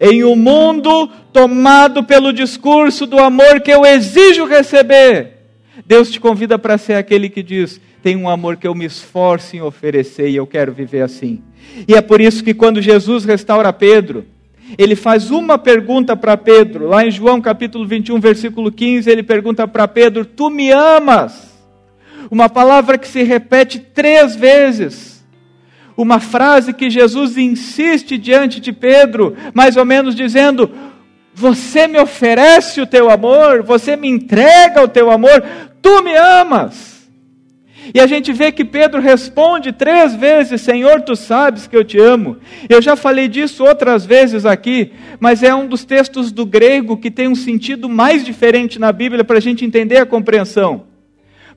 em 0.00 0.24
um 0.24 0.36
mundo 0.36 1.08
tomado 1.32 2.04
pelo 2.04 2.32
discurso 2.32 3.06
do 3.06 3.18
amor 3.18 3.60
que 3.60 3.70
eu 3.70 3.84
exijo 3.84 4.44
receber. 4.44 5.38
Deus 5.86 6.10
te 6.10 6.20
convida 6.20 6.58
para 6.58 6.76
ser 6.76 6.94
aquele 6.94 7.28
que 7.28 7.42
diz: 7.42 7.80
tem 8.02 8.16
um 8.16 8.28
amor 8.28 8.56
que 8.56 8.66
eu 8.66 8.74
me 8.74 8.84
esforço 8.84 9.56
em 9.56 9.60
oferecer 9.62 10.28
e 10.28 10.36
eu 10.36 10.46
quero 10.46 10.72
viver 10.72 11.02
assim. 11.02 11.42
E 11.86 11.94
é 11.94 12.00
por 12.00 12.20
isso 12.20 12.42
que 12.42 12.54
quando 12.54 12.82
Jesus 12.82 13.24
restaura 13.24 13.72
Pedro, 13.72 14.26
ele 14.76 14.94
faz 14.94 15.30
uma 15.30 15.56
pergunta 15.56 16.16
para 16.16 16.36
Pedro, 16.36 16.88
lá 16.88 17.06
em 17.06 17.10
João 17.10 17.40
capítulo 17.40 17.86
21, 17.86 18.20
versículo 18.20 18.70
15, 18.70 19.08
ele 19.10 19.22
pergunta 19.22 19.66
para 19.66 19.88
Pedro: 19.88 20.24
Tu 20.24 20.50
me 20.50 20.70
amas? 20.70 21.48
Uma 22.30 22.48
palavra 22.48 22.98
que 22.98 23.08
se 23.08 23.22
repete 23.22 23.78
três 23.78 24.36
vezes. 24.36 25.17
Uma 25.98 26.20
frase 26.20 26.72
que 26.72 26.88
Jesus 26.88 27.36
insiste 27.36 28.16
diante 28.16 28.60
de 28.60 28.72
Pedro, 28.72 29.36
mais 29.52 29.76
ou 29.76 29.84
menos 29.84 30.14
dizendo: 30.14 30.70
Você 31.34 31.88
me 31.88 31.98
oferece 31.98 32.80
o 32.80 32.86
teu 32.86 33.10
amor, 33.10 33.64
você 33.64 33.96
me 33.96 34.06
entrega 34.06 34.80
o 34.80 34.86
teu 34.86 35.10
amor, 35.10 35.44
tu 35.82 36.00
me 36.04 36.14
amas. 36.14 37.10
E 37.92 37.98
a 37.98 38.06
gente 38.06 38.32
vê 38.32 38.52
que 38.52 38.64
Pedro 38.64 39.00
responde 39.00 39.72
três 39.72 40.14
vezes: 40.14 40.60
Senhor, 40.60 41.00
tu 41.00 41.16
sabes 41.16 41.66
que 41.66 41.76
eu 41.76 41.82
te 41.82 41.98
amo. 41.98 42.36
Eu 42.68 42.80
já 42.80 42.94
falei 42.94 43.26
disso 43.26 43.64
outras 43.64 44.06
vezes 44.06 44.46
aqui, 44.46 44.92
mas 45.18 45.42
é 45.42 45.52
um 45.52 45.66
dos 45.66 45.84
textos 45.84 46.30
do 46.30 46.46
grego 46.46 46.96
que 46.96 47.10
tem 47.10 47.26
um 47.26 47.34
sentido 47.34 47.88
mais 47.88 48.24
diferente 48.24 48.78
na 48.78 48.92
Bíblia 48.92 49.24
para 49.24 49.38
a 49.38 49.42
gente 49.42 49.64
entender 49.64 49.96
a 49.96 50.06
compreensão. 50.06 50.84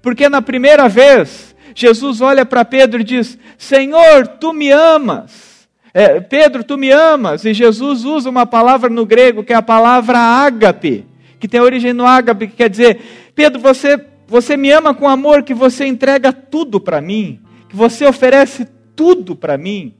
Porque 0.01 0.27
na 0.27 0.41
primeira 0.41 0.89
vez, 0.89 1.50
Jesus 1.75 2.21
olha 2.21 2.45
para 2.45 2.65
Pedro 2.65 3.01
e 3.01 3.03
diz: 3.03 3.37
Senhor, 3.57 4.27
tu 4.27 4.53
me 4.53 4.71
amas. 4.71 5.67
É, 5.93 6.19
Pedro, 6.19 6.63
tu 6.63 6.77
me 6.77 6.89
amas. 6.89 7.43
E 7.45 7.53
Jesus 7.53 8.05
usa 8.05 8.29
uma 8.29 8.45
palavra 8.45 8.89
no 8.89 9.05
grego 9.05 9.43
que 9.43 9.53
é 9.53 9.55
a 9.55 9.61
palavra 9.61 10.17
ágape, 10.17 11.05
que 11.39 11.47
tem 11.47 11.59
origem 11.59 11.93
no 11.93 12.05
ágape, 12.05 12.47
que 12.47 12.55
quer 12.55 12.69
dizer: 12.69 13.31
Pedro, 13.35 13.59
você 13.59 13.97
você 14.31 14.55
me 14.55 14.71
ama 14.71 14.93
com 14.93 15.09
amor 15.09 15.43
que 15.43 15.53
você 15.53 15.85
entrega 15.85 16.31
tudo 16.31 16.79
para 16.79 17.01
mim, 17.01 17.41
que 17.67 17.75
você 17.75 18.05
oferece 18.05 18.65
tudo 18.95 19.35
para 19.35 19.57
mim. 19.57 19.93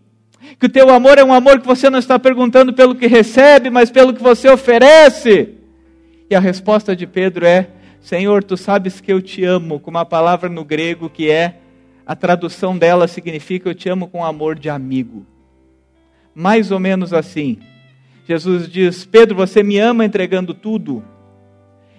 Que 0.58 0.68
o 0.68 0.70
teu 0.70 0.90
amor 0.90 1.18
é 1.18 1.24
um 1.24 1.34
amor 1.34 1.60
que 1.60 1.68
você 1.68 1.90
não 1.90 2.00
está 2.00 2.18
perguntando 2.18 2.72
pelo 2.72 2.96
que 2.96 3.08
recebe, 3.08 3.70
mas 3.70 3.92
pelo 3.92 4.14
que 4.14 4.24
você 4.24 4.50
oferece. 4.50 5.50
E 6.30 6.36
a 6.36 6.40
resposta 6.40 6.96
de 6.96 7.06
Pedro 7.06 7.46
é: 7.46 7.68
Senhor, 8.00 8.42
tu 8.42 8.56
sabes 8.56 9.02
que 9.02 9.12
eu 9.12 9.22
te 9.22 9.44
amo, 9.44 9.82
com 9.82 9.92
uma 9.92 10.06
palavra 10.06 10.48
no 10.48 10.64
grego 10.64 11.10
que 11.10 11.30
é, 11.30 11.56
a 12.12 12.16
tradução 12.16 12.78
dela 12.78 13.08
significa 13.08 13.70
eu 13.70 13.74
te 13.74 13.88
amo 13.88 14.06
com 14.06 14.26
amor 14.26 14.60
de 14.60 14.70
amigo. 14.70 15.26
Mais 16.36 16.70
ou 16.70 16.78
menos 16.78 17.14
assim. 17.14 17.58
Jesus 18.28 18.70
diz: 18.70 19.06
Pedro, 19.06 19.34
você 19.34 19.64
me 19.64 19.80
ama 19.80 20.04
entregando 20.04 20.54
tudo? 20.54 21.06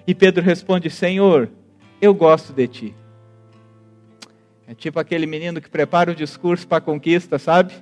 E 0.06 0.14
Pedro 0.14 0.44
responde: 0.44 0.90
Senhor, 0.90 1.48
eu 1.98 2.12
gosto 2.12 2.52
de 2.52 2.68
ti. 2.68 2.94
É 4.68 4.74
tipo 4.74 5.00
aquele 5.00 5.24
menino 5.24 5.62
que 5.62 5.70
prepara 5.70 6.12
o 6.12 6.14
discurso 6.14 6.68
para 6.68 6.76
a 6.76 6.82
conquista, 6.82 7.38
sabe? 7.38 7.72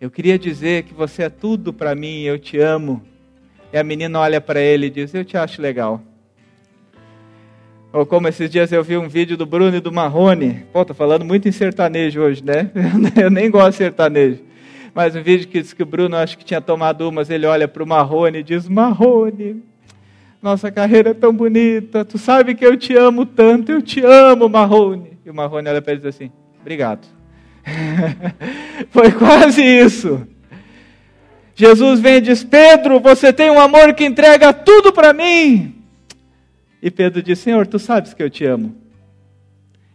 Eu 0.00 0.12
queria 0.12 0.38
dizer 0.38 0.84
que 0.84 0.94
você 0.94 1.24
é 1.24 1.28
tudo 1.28 1.72
para 1.72 1.96
mim, 1.96 2.20
eu 2.20 2.38
te 2.38 2.56
amo. 2.60 3.02
E 3.72 3.76
a 3.76 3.82
menina 3.82 4.20
olha 4.20 4.40
para 4.40 4.60
ele 4.60 4.86
e 4.86 4.90
diz: 4.90 5.12
Eu 5.12 5.24
te 5.24 5.36
acho 5.36 5.60
legal. 5.60 6.00
Ou 7.96 8.04
como 8.04 8.28
esses 8.28 8.50
dias 8.50 8.70
eu 8.72 8.84
vi 8.84 8.98
um 8.98 9.08
vídeo 9.08 9.38
do 9.38 9.46
Bruno 9.46 9.74
e 9.74 9.80
do 9.80 9.90
Marrone. 9.90 10.66
Pô, 10.70 10.84
tô 10.84 10.92
falando 10.92 11.24
muito 11.24 11.48
em 11.48 11.50
sertanejo 11.50 12.20
hoje, 12.20 12.44
né? 12.44 12.70
Eu 13.16 13.30
nem 13.30 13.50
gosto 13.50 13.70
de 13.70 13.76
sertanejo. 13.76 14.40
Mas 14.94 15.16
um 15.16 15.22
vídeo 15.22 15.48
que 15.48 15.62
diz 15.62 15.72
que 15.72 15.82
o 15.82 15.86
Bruno 15.86 16.14
acho 16.14 16.36
que 16.36 16.44
tinha 16.44 16.60
tomado 16.60 17.08
umas, 17.08 17.30
ele 17.30 17.46
olha 17.46 17.66
para 17.66 17.82
o 17.82 17.86
Marrone 17.86 18.40
e 18.40 18.42
diz: 18.42 18.68
Marrone, 18.68 19.62
nossa 20.42 20.70
carreira 20.70 21.12
é 21.12 21.14
tão 21.14 21.32
bonita, 21.32 22.04
tu 22.04 22.18
sabe 22.18 22.54
que 22.54 22.66
eu 22.66 22.76
te 22.76 22.94
amo 22.94 23.24
tanto, 23.24 23.72
eu 23.72 23.80
te 23.80 24.04
amo, 24.04 24.46
Marrone. 24.46 25.18
E 25.24 25.30
o 25.30 25.34
Marrone 25.34 25.66
olha 25.70 25.80
para 25.80 25.94
ele 25.94 26.02
e 26.02 26.04
diz 26.04 26.14
assim: 26.14 26.30
Obrigado. 26.60 27.06
Foi 28.92 29.10
quase 29.10 29.62
isso. 29.64 30.28
Jesus 31.54 31.98
vem 31.98 32.16
e 32.16 32.20
diz: 32.20 32.44
Pedro, 32.44 33.00
você 33.00 33.32
tem 33.32 33.50
um 33.50 33.58
amor 33.58 33.94
que 33.94 34.04
entrega 34.04 34.52
tudo 34.52 34.92
para 34.92 35.14
mim. 35.14 35.76
E 36.82 36.90
Pedro 36.90 37.22
diz: 37.22 37.38
Senhor, 37.38 37.66
tu 37.66 37.78
sabes 37.78 38.14
que 38.14 38.22
eu 38.22 38.30
te 38.30 38.44
amo. 38.44 38.74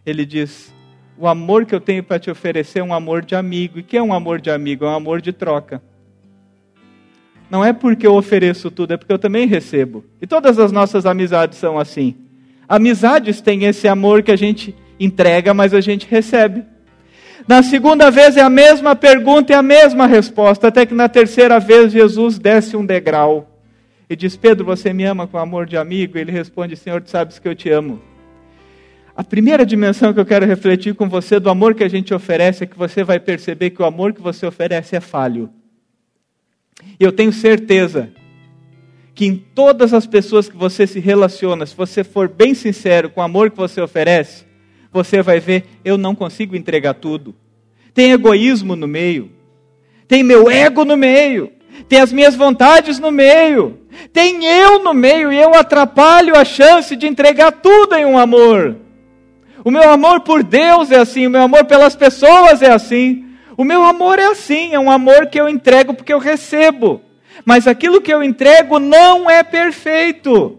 Ele 0.05 0.25
diz: 0.25 0.73
O 1.17 1.27
amor 1.27 1.65
que 1.65 1.75
eu 1.75 1.79
tenho 1.81 2.03
para 2.03 2.19
te 2.19 2.29
oferecer 2.29 2.79
é 2.79 2.83
um 2.83 2.93
amor 2.93 3.23
de 3.23 3.35
amigo. 3.35 3.79
E 3.79 3.83
que 3.83 3.97
é 3.97 4.03
um 4.03 4.13
amor 4.13 4.41
de 4.41 4.49
amigo? 4.49 4.85
É 4.85 4.89
um 4.89 4.95
amor 4.95 5.21
de 5.21 5.31
troca. 5.31 5.81
Não 7.49 7.63
é 7.65 7.73
porque 7.73 8.07
eu 8.07 8.15
ofereço 8.15 8.71
tudo, 8.71 8.93
é 8.93 8.97
porque 8.97 9.11
eu 9.11 9.19
também 9.19 9.45
recebo. 9.45 10.05
E 10.21 10.25
todas 10.25 10.57
as 10.57 10.71
nossas 10.71 11.05
amizades 11.05 11.57
são 11.57 11.77
assim. 11.77 12.15
Amizades 12.67 13.41
têm 13.41 13.65
esse 13.65 13.87
amor 13.89 14.23
que 14.23 14.31
a 14.31 14.37
gente 14.37 14.73
entrega, 14.97 15.53
mas 15.53 15.73
a 15.73 15.81
gente 15.81 16.07
recebe. 16.09 16.63
Na 17.45 17.61
segunda 17.61 18.09
vez 18.09 18.37
é 18.37 18.41
a 18.41 18.49
mesma 18.49 18.95
pergunta 18.95 19.51
e 19.51 19.55
a 19.55 19.61
mesma 19.61 20.07
resposta, 20.07 20.67
até 20.67 20.85
que 20.85 20.93
na 20.93 21.09
terceira 21.09 21.59
vez 21.59 21.91
Jesus 21.91 22.39
desce 22.39 22.77
um 22.77 22.85
degrau 22.85 23.50
e 24.11 24.15
diz: 24.15 24.35
Pedro, 24.35 24.65
você 24.65 24.91
me 24.91 25.05
ama 25.05 25.25
com 25.25 25.37
amor 25.37 25.65
de 25.65 25.77
amigo? 25.77 26.17
E 26.17 26.21
ele 26.21 26.33
responde: 26.33 26.75
Senhor, 26.75 27.01
tu 27.01 27.09
sabes 27.09 27.39
que 27.39 27.47
eu 27.47 27.55
te 27.55 27.69
amo. 27.69 28.01
A 29.15 29.23
primeira 29.23 29.65
dimensão 29.65 30.13
que 30.13 30.19
eu 30.19 30.25
quero 30.25 30.45
refletir 30.45 30.93
com 30.95 31.07
você 31.07 31.39
do 31.39 31.49
amor 31.49 31.73
que 31.73 31.83
a 31.83 31.87
gente 31.87 32.13
oferece 32.13 32.65
é 32.65 32.67
que 32.67 32.77
você 32.77 33.05
vai 33.05 33.21
perceber 33.21 33.69
que 33.69 33.81
o 33.81 33.85
amor 33.85 34.11
que 34.11 34.21
você 34.21 34.45
oferece 34.45 34.97
é 34.97 34.99
falho. 34.99 35.49
E 36.99 37.03
eu 37.03 37.13
tenho 37.13 37.31
certeza 37.31 38.11
que 39.15 39.25
em 39.25 39.37
todas 39.37 39.93
as 39.93 40.05
pessoas 40.05 40.49
que 40.49 40.57
você 40.57 40.85
se 40.85 40.99
relaciona, 40.99 41.65
se 41.65 41.75
você 41.75 42.03
for 42.03 42.27
bem 42.27 42.53
sincero 42.53 43.09
com 43.09 43.21
o 43.21 43.23
amor 43.23 43.49
que 43.49 43.57
você 43.57 43.79
oferece, 43.79 44.43
você 44.91 45.21
vai 45.21 45.39
ver: 45.39 45.63
eu 45.85 45.97
não 45.97 46.13
consigo 46.13 46.53
entregar 46.53 46.95
tudo. 46.95 47.33
Tem 47.93 48.11
egoísmo 48.11 48.75
no 48.75 48.89
meio, 48.89 49.31
tem 50.05 50.21
meu 50.21 50.51
ego 50.51 50.83
no 50.83 50.97
meio, 50.97 51.53
tem 51.87 51.99
as 51.99 52.11
minhas 52.11 52.35
vontades 52.35 52.99
no 52.99 53.11
meio, 53.11 53.79
tem 54.13 54.45
eu 54.45 54.83
no 54.83 54.93
meio 54.93 55.31
e 55.31 55.37
eu 55.37 55.53
atrapalho 55.53 56.35
a 56.35 56.45
chance 56.45 56.95
de 56.95 57.07
entregar 57.07 57.51
tudo 57.51 57.95
em 57.95 58.05
um 58.05 58.17
amor. 58.17 58.77
O 59.63 59.69
meu 59.69 59.89
amor 59.89 60.21
por 60.21 60.43
Deus 60.43 60.91
é 60.91 60.97
assim, 60.97 61.27
o 61.27 61.29
meu 61.29 61.41
amor 61.41 61.65
pelas 61.65 61.95
pessoas 61.95 62.61
é 62.61 62.71
assim. 62.71 63.25
O 63.55 63.63
meu 63.63 63.83
amor 63.83 64.17
é 64.17 64.25
assim, 64.25 64.73
é 64.73 64.79
um 64.79 64.89
amor 64.89 65.27
que 65.27 65.39
eu 65.39 65.47
entrego 65.47 65.93
porque 65.93 66.13
eu 66.13 66.19
recebo. 66.19 67.01
Mas 67.45 67.67
aquilo 67.67 68.01
que 68.01 68.11
eu 68.11 68.23
entrego 68.23 68.79
não 68.79 69.29
é 69.29 69.43
perfeito. 69.43 70.57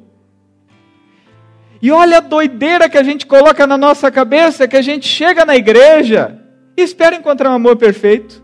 E 1.80 1.90
olha 1.90 2.18
a 2.18 2.20
doideira 2.20 2.88
que 2.88 2.96
a 2.96 3.02
gente 3.02 3.26
coloca 3.26 3.66
na 3.66 3.76
nossa 3.76 4.08
cabeça, 4.08 4.68
que 4.68 4.76
a 4.76 4.82
gente 4.82 5.08
chega 5.08 5.44
na 5.44 5.56
igreja 5.56 6.38
e 6.76 6.82
espera 6.82 7.16
encontrar 7.16 7.50
um 7.50 7.54
amor 7.54 7.76
perfeito. 7.76 8.42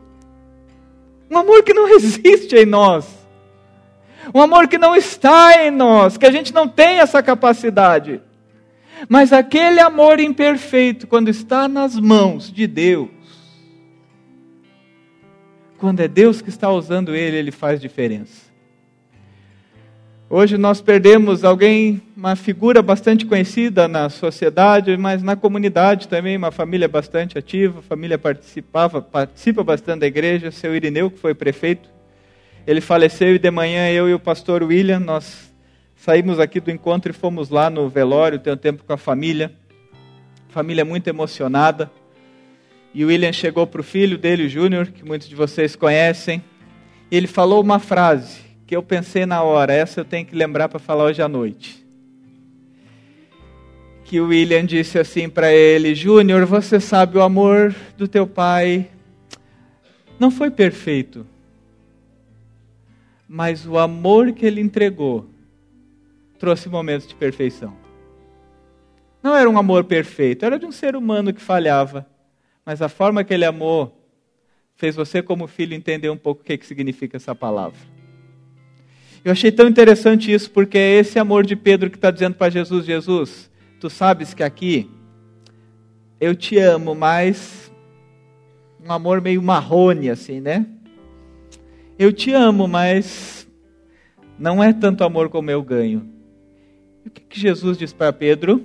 Um 1.31 1.39
amor 1.39 1.63
que 1.63 1.75
não 1.75 1.89
existe 1.89 2.57
em 2.57 2.67
nós. 2.67 3.07
Um 4.35 4.43
amor 4.43 4.69
que 4.69 4.79
não 4.79 4.95
está 4.95 5.65
em 5.65 5.71
nós, 5.71 6.17
que 6.17 6.27
a 6.27 6.31
gente 6.31 6.53
não 6.53 6.69
tem 6.69 6.99
essa 6.99 7.23
capacidade. 7.23 8.21
Mas 9.09 9.33
aquele 9.33 9.81
amor 9.81 10.21
imperfeito, 10.21 11.07
quando 11.07 11.29
está 11.29 11.69
nas 11.69 11.97
mãos 11.97 12.53
de 12.53 12.67
Deus, 12.67 13.09
quando 15.79 16.01
é 16.01 16.09
Deus 16.09 16.43
que 16.43 16.49
está 16.49 16.71
usando 16.71 17.15
ele, 17.15 17.37
ele 17.37 17.53
faz 17.53 17.81
diferença. 17.81 18.48
Hoje 20.31 20.59
nós 20.59 20.83
perdemos 20.83 21.43
alguém, 21.43 22.03
uma 22.15 22.37
figura 22.37 22.83
bastante 22.83 23.25
conhecida 23.25 23.89
na 23.89 24.11
sociedade, 24.11 24.95
mas 24.99 25.23
na 25.23 25.35
comunidade 25.35 26.07
também, 26.07 26.37
uma 26.37 26.51
família 26.51 26.87
bastante 26.87 27.39
ativa, 27.39 27.81
família 27.81 28.19
participava, 28.19 29.01
participa 29.01 29.65
bastante 29.65 30.01
da 30.01 30.07
igreja, 30.07 30.51
seu 30.51 30.77
Irineu, 30.77 31.11
que 31.11 31.19
foi 31.19 31.33
prefeito. 31.33 31.89
Ele 32.67 32.83
faleceu 32.83 33.37
e 33.37 33.39
de 33.39 33.51
manhã 33.51 33.89
eu 33.89 34.07
e 34.07 34.13
o 34.13 34.21
pastor 34.21 34.63
William, 34.63 35.01
nós 35.01 35.51
saímos 35.97 36.39
aqui 36.39 36.61
do 36.61 36.71
encontro 36.71 37.11
e 37.11 37.15
fomos 37.15 37.49
lá 37.49 37.71
no 37.71 37.89
velório, 37.89 38.39
ter 38.39 38.53
um 38.53 38.57
tempo 38.57 38.85
com 38.85 38.93
a 38.93 38.99
família. 38.99 39.51
Família 40.51 40.85
muito 40.85 41.09
emocionada. 41.09 41.91
E 42.93 43.03
o 43.03 43.09
William 43.09 43.33
chegou 43.33 43.67
para 43.67 43.81
o 43.81 43.85
filho 43.85 44.19
dele, 44.19 44.45
o 44.45 44.49
Júnior, 44.51 44.89
que 44.89 45.07
muitos 45.07 45.27
de 45.27 45.35
vocês 45.35 45.75
conhecem, 45.75 46.45
e 47.11 47.17
ele 47.17 47.27
falou 47.27 47.63
uma 47.63 47.79
frase 47.79 48.48
que 48.69 48.77
eu 48.77 48.83
pensei 48.83 49.27
na 49.27 49.43
hora, 49.43 49.73
essa 49.73 50.01
eu 50.01 50.05
tenho 50.05 50.25
que 50.25 50.37
lembrar 50.37 50.69
para 50.69 50.79
falar 50.79 51.05
hoje 51.05 51.21
à 51.21 51.27
noite. 51.27 51.85
Que 54.05 54.21
o 54.21 54.29
William 54.29 54.65
disse 54.65 54.99
assim 54.99 55.29
para 55.29 55.53
ele: 55.53 55.95
Júnior, 55.95 56.47
você 56.47 56.79
sabe, 56.79 57.19
o 57.19 57.23
amor 57.23 57.75
do 57.97 58.07
teu 58.07 58.27
pai 58.27 58.89
não 60.21 60.31
foi 60.31 60.51
perfeito, 60.51 61.27
mas 63.27 63.67
o 63.67 63.77
amor 63.77 64.33
que 64.33 64.47
ele 64.47 64.61
entregou 64.61 65.27
trouxe 66.39 66.69
momentos 66.69 67.09
de 67.09 67.15
perfeição. 67.17 67.75
Não 69.21 69.35
era 69.35 69.51
um 69.51 69.59
amor 69.59 69.85
perfeito, 69.85 70.45
era 70.45 70.59
de 70.59 70.67
um 70.67 70.73
ser 70.73 70.95
humano 70.95 71.33
que 71.33 71.41
falhava 71.41 72.07
mas 72.69 72.83
a 72.83 72.89
forma 72.91 73.25
que 73.25 73.33
ele 73.33 73.47
amou 73.47 73.99
fez 74.77 74.95
você, 74.95 75.23
como 75.23 75.47
filho, 75.47 75.73
entender 75.73 76.11
um 76.11 76.19
pouco 76.19 76.43
o 76.43 76.45
que, 76.45 76.59
que 76.59 76.67
significa 76.67 77.17
essa 77.17 77.35
palavra. 77.35 77.79
Eu 79.29 79.33
achei 79.33 79.53
tão 79.53 79.69
interessante 79.69 80.33
isso, 80.33 80.51
porque 80.51 80.79
é 80.79 80.95
esse 80.95 81.19
amor 81.19 81.45
de 81.45 81.55
Pedro 81.55 81.91
que 81.91 81.99
está 81.99 82.11
dizendo 82.11 82.35
para 82.35 82.51
Jesus: 82.51 82.87
Jesus, 82.87 83.51
tu 83.79 83.91
sabes 83.91 84.33
que 84.33 84.43
aqui 84.43 84.89
eu 86.19 86.35
te 86.35 86.57
amo, 86.57 86.95
mas 86.95 87.71
um 88.83 88.91
amor 88.91 89.21
meio 89.21 89.43
marrone, 89.43 90.09
assim, 90.09 90.41
né? 90.41 90.65
Eu 91.99 92.11
te 92.11 92.33
amo, 92.33 92.67
mas 92.67 93.47
não 94.39 94.65
é 94.65 94.73
tanto 94.73 95.05
amor 95.05 95.29
como 95.29 95.51
eu 95.51 95.63
ganho. 95.63 96.09
E 97.05 97.09
o 97.09 97.11
que, 97.11 97.21
que 97.21 97.39
Jesus 97.39 97.77
diz 97.77 97.93
para 97.93 98.11
Pedro? 98.15 98.65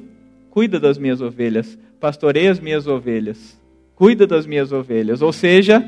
Cuida 0.50 0.80
das 0.80 0.98
minhas 0.98 1.20
ovelhas, 1.20 1.78
pastorei 2.00 2.48
as 2.48 2.62
minhas 2.62 2.88
ovelhas, 2.88 3.62
cuida 3.96 4.26
das 4.26 4.46
minhas 4.46 4.72
ovelhas. 4.72 5.22
Ou 5.22 5.34
seja, 5.34 5.86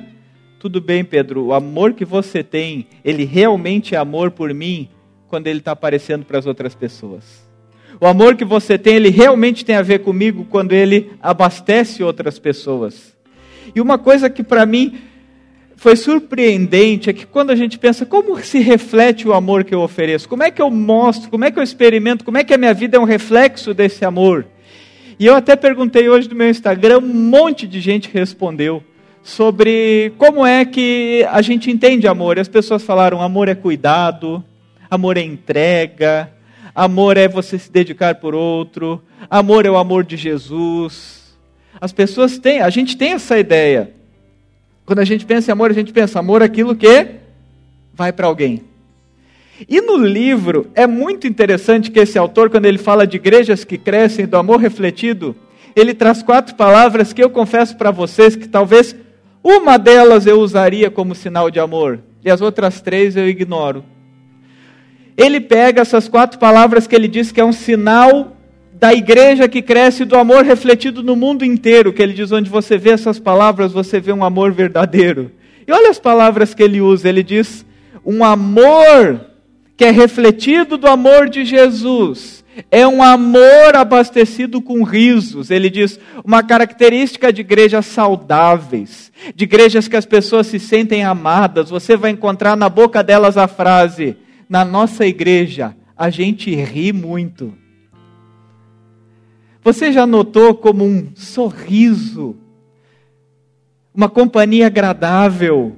tudo 0.60 0.82
bem, 0.82 1.04
Pedro, 1.04 1.46
o 1.46 1.54
amor 1.54 1.94
que 1.94 2.06
você 2.06 2.44
tem, 2.44 2.88
ele 3.04 3.26
realmente 3.26 3.94
é 3.94 3.98
amor 3.98 4.32
por 4.32 4.54
mim 4.54 4.90
quando 5.28 5.48
ele 5.48 5.60
está 5.60 5.72
aparecendo 5.72 6.26
para 6.26 6.40
as 6.40 6.46
outras 6.46 6.74
pessoas. 6.74 7.46
O 8.00 8.06
amor 8.06 8.36
que 8.36 8.46
você 8.46 8.78
tem, 8.78 8.96
ele 8.96 9.10
realmente 9.10 9.64
tem 9.64 9.76
a 9.76 9.82
ver 9.82 10.00
comigo 10.00 10.46
quando 10.50 10.74
ele 10.74 11.12
abastece 11.22 12.04
outras 12.04 12.40
pessoas. 12.40 13.16
E 13.74 13.82
uma 13.82 13.98
coisa 13.98 14.30
que 14.30 14.44
para 14.44 14.66
mim 14.66 14.96
foi 15.76 15.96
surpreendente 15.96 17.10
é 17.10 17.14
que 17.14 17.26
quando 17.26 17.52
a 17.52 17.56
gente 17.56 17.78
pensa 17.78 18.06
como 18.06 18.40
se 18.40 18.60
reflete 18.60 19.28
o 19.28 19.34
amor 19.34 19.64
que 19.64 19.76
eu 19.76 19.82
ofereço, 19.82 20.28
como 20.28 20.44
é 20.44 20.52
que 20.52 20.62
eu 20.62 20.72
mostro, 20.72 21.30
como 21.30 21.46
é 21.46 21.52
que 21.52 21.60
eu 21.60 21.64
experimento, 21.64 22.24
como 22.24 22.38
é 22.38 22.44
que 22.44 22.54
a 22.54 22.58
minha 22.58 22.74
vida 22.74 22.98
é 22.98 23.00
um 23.00 23.06
reflexo 23.06 23.74
desse 23.74 24.04
amor. 24.04 24.46
E 25.20 25.26
eu 25.26 25.36
até 25.36 25.56
perguntei 25.56 26.10
hoje 26.10 26.30
no 26.30 26.36
meu 26.36 26.50
Instagram, 26.50 27.00
um 27.00 27.14
monte 27.14 27.68
de 27.68 27.80
gente 27.80 28.10
respondeu 28.12 28.84
sobre 29.26 30.14
como 30.20 30.46
é 30.46 30.64
que 30.64 31.26
a 31.32 31.42
gente 31.42 31.72
entende 31.72 32.08
amor. 32.08 32.38
As 32.38 32.48
pessoas 32.48 32.84
falaram: 32.84 33.24
amor 33.24 33.50
é 33.50 33.56
cuidado, 33.56 34.42
amor 34.90 35.18
é 35.18 35.22
entrega, 35.22 36.32
amor 36.76 37.18
é 37.18 37.28
você 37.28 37.58
se 37.58 37.72
dedicar 37.72 38.16
por 38.16 38.36
outro, 38.36 39.02
amor 39.28 39.66
é 39.66 39.70
o 39.70 39.78
amor 39.78 40.04
de 40.04 40.16
Jesus. 40.16 41.36
As 41.82 41.92
pessoas 41.92 42.38
têm, 42.38 42.62
a 42.62 42.70
gente 42.70 42.96
tem 42.96 43.14
essa 43.14 43.40
ideia. 43.40 43.92
Quando 44.86 45.00
a 45.00 45.04
gente 45.06 45.26
pensa 45.26 45.50
em 45.50 45.54
amor, 45.54 45.72
a 45.72 45.74
gente 45.74 45.92
pensa 45.92 46.20
amor 46.20 46.44
é 46.44 46.46
aquilo 46.46 46.76
que 46.76 47.08
vai 47.92 48.14
para 48.14 48.28
alguém. 48.28 48.62
E 49.68 49.82
no 49.82 49.98
livro 49.98 50.70
é 50.76 50.86
muito 50.86 51.26
interessante 51.26 51.90
que 51.90 52.00
esse 52.00 52.20
autor, 52.20 52.52
quando 52.52 52.66
ele 52.68 52.78
fala 52.78 53.08
de 53.08 53.18
igrejas 53.18 53.64
que 53.64 53.80
crescem, 53.80 54.28
do 54.28 54.38
amor 54.38 54.60
refletido, 54.60 55.36
ele 55.76 55.96
traz 55.96 56.22
quatro 56.22 56.54
palavras 56.54 57.12
que 57.12 57.24
eu 57.24 57.30
confesso 57.30 57.76
para 57.76 57.90
vocês 57.90 58.36
que 58.36 58.48
talvez 58.48 58.96
uma 59.48 59.78
delas 59.78 60.26
eu 60.26 60.40
usaria 60.40 60.90
como 60.90 61.14
sinal 61.14 61.52
de 61.52 61.60
amor, 61.60 62.00
e 62.24 62.32
as 62.32 62.42
outras 62.42 62.82
três 62.82 63.16
eu 63.16 63.30
ignoro. 63.30 63.86
Ele 65.16 65.40
pega 65.40 65.82
essas 65.82 66.08
quatro 66.08 66.40
palavras 66.40 66.88
que 66.88 66.96
ele 66.96 67.08
diz 67.08 67.32
que 67.32 67.40
é 67.40 67.46
um 67.46 67.54
sinal 67.54 68.36
da 68.74 68.92
igreja 68.92 69.48
que 69.48 69.62
cresce 69.62 70.04
do 70.04 70.18
amor 70.18 70.44
refletido 70.44 71.04
no 71.04 71.16
mundo 71.16 71.46
inteiro, 71.46 71.94
que 71.94 72.02
ele 72.02 72.14
diz 72.14 72.32
onde 72.32 72.50
você 72.50 72.76
vê 72.76 72.90
essas 72.90 73.20
palavras, 73.20 73.72
você 73.72 74.00
vê 74.00 74.12
um 74.12 74.26
amor 74.26 74.52
verdadeiro. 74.52 75.32
E 75.68 75.72
olha 75.72 75.92
as 75.92 76.00
palavras 76.00 76.56
que 76.56 76.64
ele 76.64 76.82
usa, 76.82 77.08
ele 77.08 77.22
diz 77.22 77.64
um 78.04 78.24
amor 78.24 79.28
que 79.78 79.86
é 79.86 79.92
refletido 79.92 80.76
do 80.76 80.88
amor 80.88 81.30
de 81.30 81.46
Jesus. 81.46 82.44
É 82.72 82.88
um 82.88 83.04
amor 83.04 83.76
abastecido 83.76 84.62
com 84.62 84.84
risos. 84.84 85.52
Ele 85.52 85.70
diz 85.70 86.00
uma 86.24 86.42
característica 86.42 87.32
de 87.32 87.42
igrejas 87.42 87.86
saudáveis, 87.86 89.12
de 89.36 89.44
igrejas 89.44 89.88
que 89.88 89.96
as 89.96 90.06
pessoas 90.06 90.48
se 90.48 90.60
sentem 90.60 91.04
amadas. 91.04 91.70
Você 91.70 91.98
vai 91.98 92.12
encontrar 92.12 92.56
na 92.56 92.70
boca 92.70 93.04
delas 93.04 93.38
a 93.38 93.48
frase: 93.48 94.18
na 94.50 94.64
nossa 94.64 95.06
igreja 95.06 95.76
a 95.98 96.10
gente 96.10 96.54
ri 96.56 96.92
muito. 96.92 97.54
Você 99.64 99.92
já 99.92 100.06
notou 100.06 100.54
como 100.54 100.86
um 100.86 101.12
sorriso, 101.16 102.36
uma 103.94 104.08
companhia 104.08 104.68
agradável, 104.68 105.76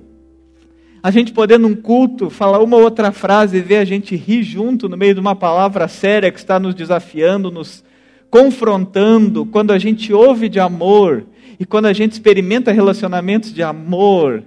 a 1.01 1.11
gente 1.11 1.31
poder 1.31 1.59
num 1.59 1.75
culto 1.75 2.29
falar 2.29 2.61
uma 2.61 2.77
outra 2.77 3.11
frase 3.11 3.57
e 3.57 3.61
ver 3.61 3.77
a 3.77 3.85
gente 3.85 4.15
rir 4.15 4.43
junto 4.43 4.89
no 4.89 4.97
meio 4.97 5.13
de 5.13 5.19
uma 5.19 5.35
palavra 5.35 5.87
séria 5.87 6.31
que 6.31 6.39
está 6.39 6.59
nos 6.59 6.73
desafiando, 6.73 7.51
nos 7.51 7.83
confrontando, 8.29 9.45
quando 9.45 9.71
a 9.71 9.79
gente 9.79 10.11
ouve 10.11 10.49
de 10.49 10.59
amor 10.59 11.25
e 11.59 11.65
quando 11.65 11.85
a 11.85 11.93
gente 11.93 12.13
experimenta 12.13 12.71
relacionamentos 12.71 13.53
de 13.53 13.63
amor, 13.63 14.43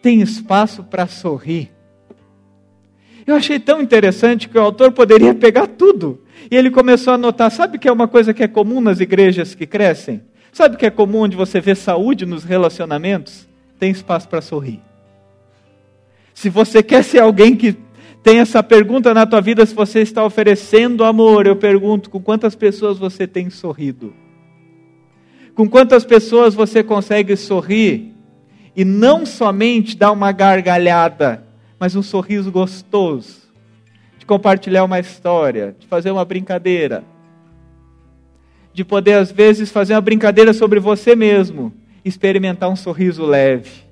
tem 0.00 0.20
espaço 0.20 0.82
para 0.84 1.06
sorrir. 1.06 1.70
Eu 3.26 3.34
achei 3.34 3.58
tão 3.58 3.80
interessante 3.80 4.48
que 4.48 4.58
o 4.58 4.60
autor 4.60 4.92
poderia 4.92 5.34
pegar 5.34 5.66
tudo 5.66 6.20
e 6.50 6.56
ele 6.56 6.70
começou 6.70 7.14
a 7.14 7.18
notar: 7.18 7.50
sabe 7.50 7.78
que 7.78 7.88
é 7.88 7.92
uma 7.92 8.06
coisa 8.06 8.34
que 8.34 8.42
é 8.42 8.48
comum 8.48 8.80
nas 8.80 9.00
igrejas 9.00 9.54
que 9.54 9.66
crescem? 9.66 10.22
Sabe 10.52 10.76
que 10.76 10.86
é 10.86 10.90
comum 10.90 11.20
onde 11.20 11.36
você 11.36 11.60
vê 11.60 11.74
saúde 11.74 12.24
nos 12.24 12.44
relacionamentos? 12.44 13.48
Tem 13.78 13.90
espaço 13.90 14.28
para 14.28 14.40
sorrir. 14.40 14.80
Se 16.34 16.50
você 16.50 16.82
quer 16.82 17.02
ser 17.02 17.20
alguém 17.20 17.56
que 17.56 17.76
tem 18.22 18.40
essa 18.40 18.62
pergunta 18.62 19.14
na 19.14 19.24
tua 19.24 19.40
vida, 19.40 19.64
se 19.64 19.74
você 19.74 20.00
está 20.00 20.24
oferecendo 20.24 21.04
amor, 21.04 21.46
eu 21.46 21.56
pergunto: 21.56 22.10
com 22.10 22.20
quantas 22.20 22.54
pessoas 22.54 22.98
você 22.98 23.26
tem 23.26 23.48
sorrido? 23.48 24.12
Com 25.54 25.68
quantas 25.68 26.04
pessoas 26.04 26.54
você 26.54 26.82
consegue 26.82 27.36
sorrir 27.36 28.12
e 28.74 28.84
não 28.84 29.24
somente 29.24 29.96
dar 29.96 30.10
uma 30.10 30.32
gargalhada, 30.32 31.46
mas 31.78 31.94
um 31.94 32.02
sorriso 32.02 32.50
gostoso? 32.50 33.44
de 34.24 34.26
compartilhar 34.26 34.84
uma 34.84 34.98
história, 34.98 35.76
de 35.78 35.86
fazer 35.86 36.10
uma 36.10 36.24
brincadeira, 36.24 37.04
de 38.72 38.82
poder 38.82 39.18
às 39.18 39.30
vezes 39.30 39.70
fazer 39.70 39.92
uma 39.92 40.00
brincadeira 40.00 40.54
sobre 40.54 40.80
você 40.80 41.14
mesmo, 41.14 41.74
experimentar 42.02 42.70
um 42.70 42.74
sorriso 42.74 43.26
leve. 43.26 43.83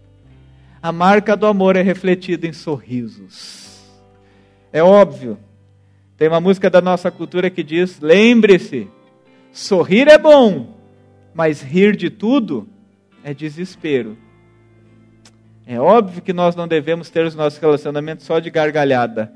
A 0.83 0.90
marca 0.90 1.37
do 1.37 1.47
amor 1.47 1.77
é 1.77 1.83
refletida 1.83 2.47
em 2.47 2.53
sorrisos. 2.53 3.81
É 4.73 4.83
óbvio. 4.83 5.38
Tem 6.16 6.29
uma 6.29 6.40
música 6.40 6.68
da 6.68 6.81
nossa 6.81 7.11
cultura 7.11 7.49
que 7.49 7.62
diz: 7.62 8.01
lembre-se, 8.01 8.88
sorrir 9.53 10.09
é 10.09 10.18
bom, 10.18 10.77
mas 11.33 11.62
rir 11.62 11.95
de 11.95 12.11
tudo 12.11 12.68
é 13.23 13.33
desespero. 13.33 14.18
É 15.64 15.79
óbvio 15.79 16.21
que 16.21 16.33
nós 16.33 16.57
não 16.57 16.66
devemos 16.66 17.09
ter 17.09 17.25
os 17.25 17.35
nossos 17.35 17.59
relacionamentos 17.61 18.27
só 18.27 18.40
de 18.40 18.51
gargalhada 18.51 19.33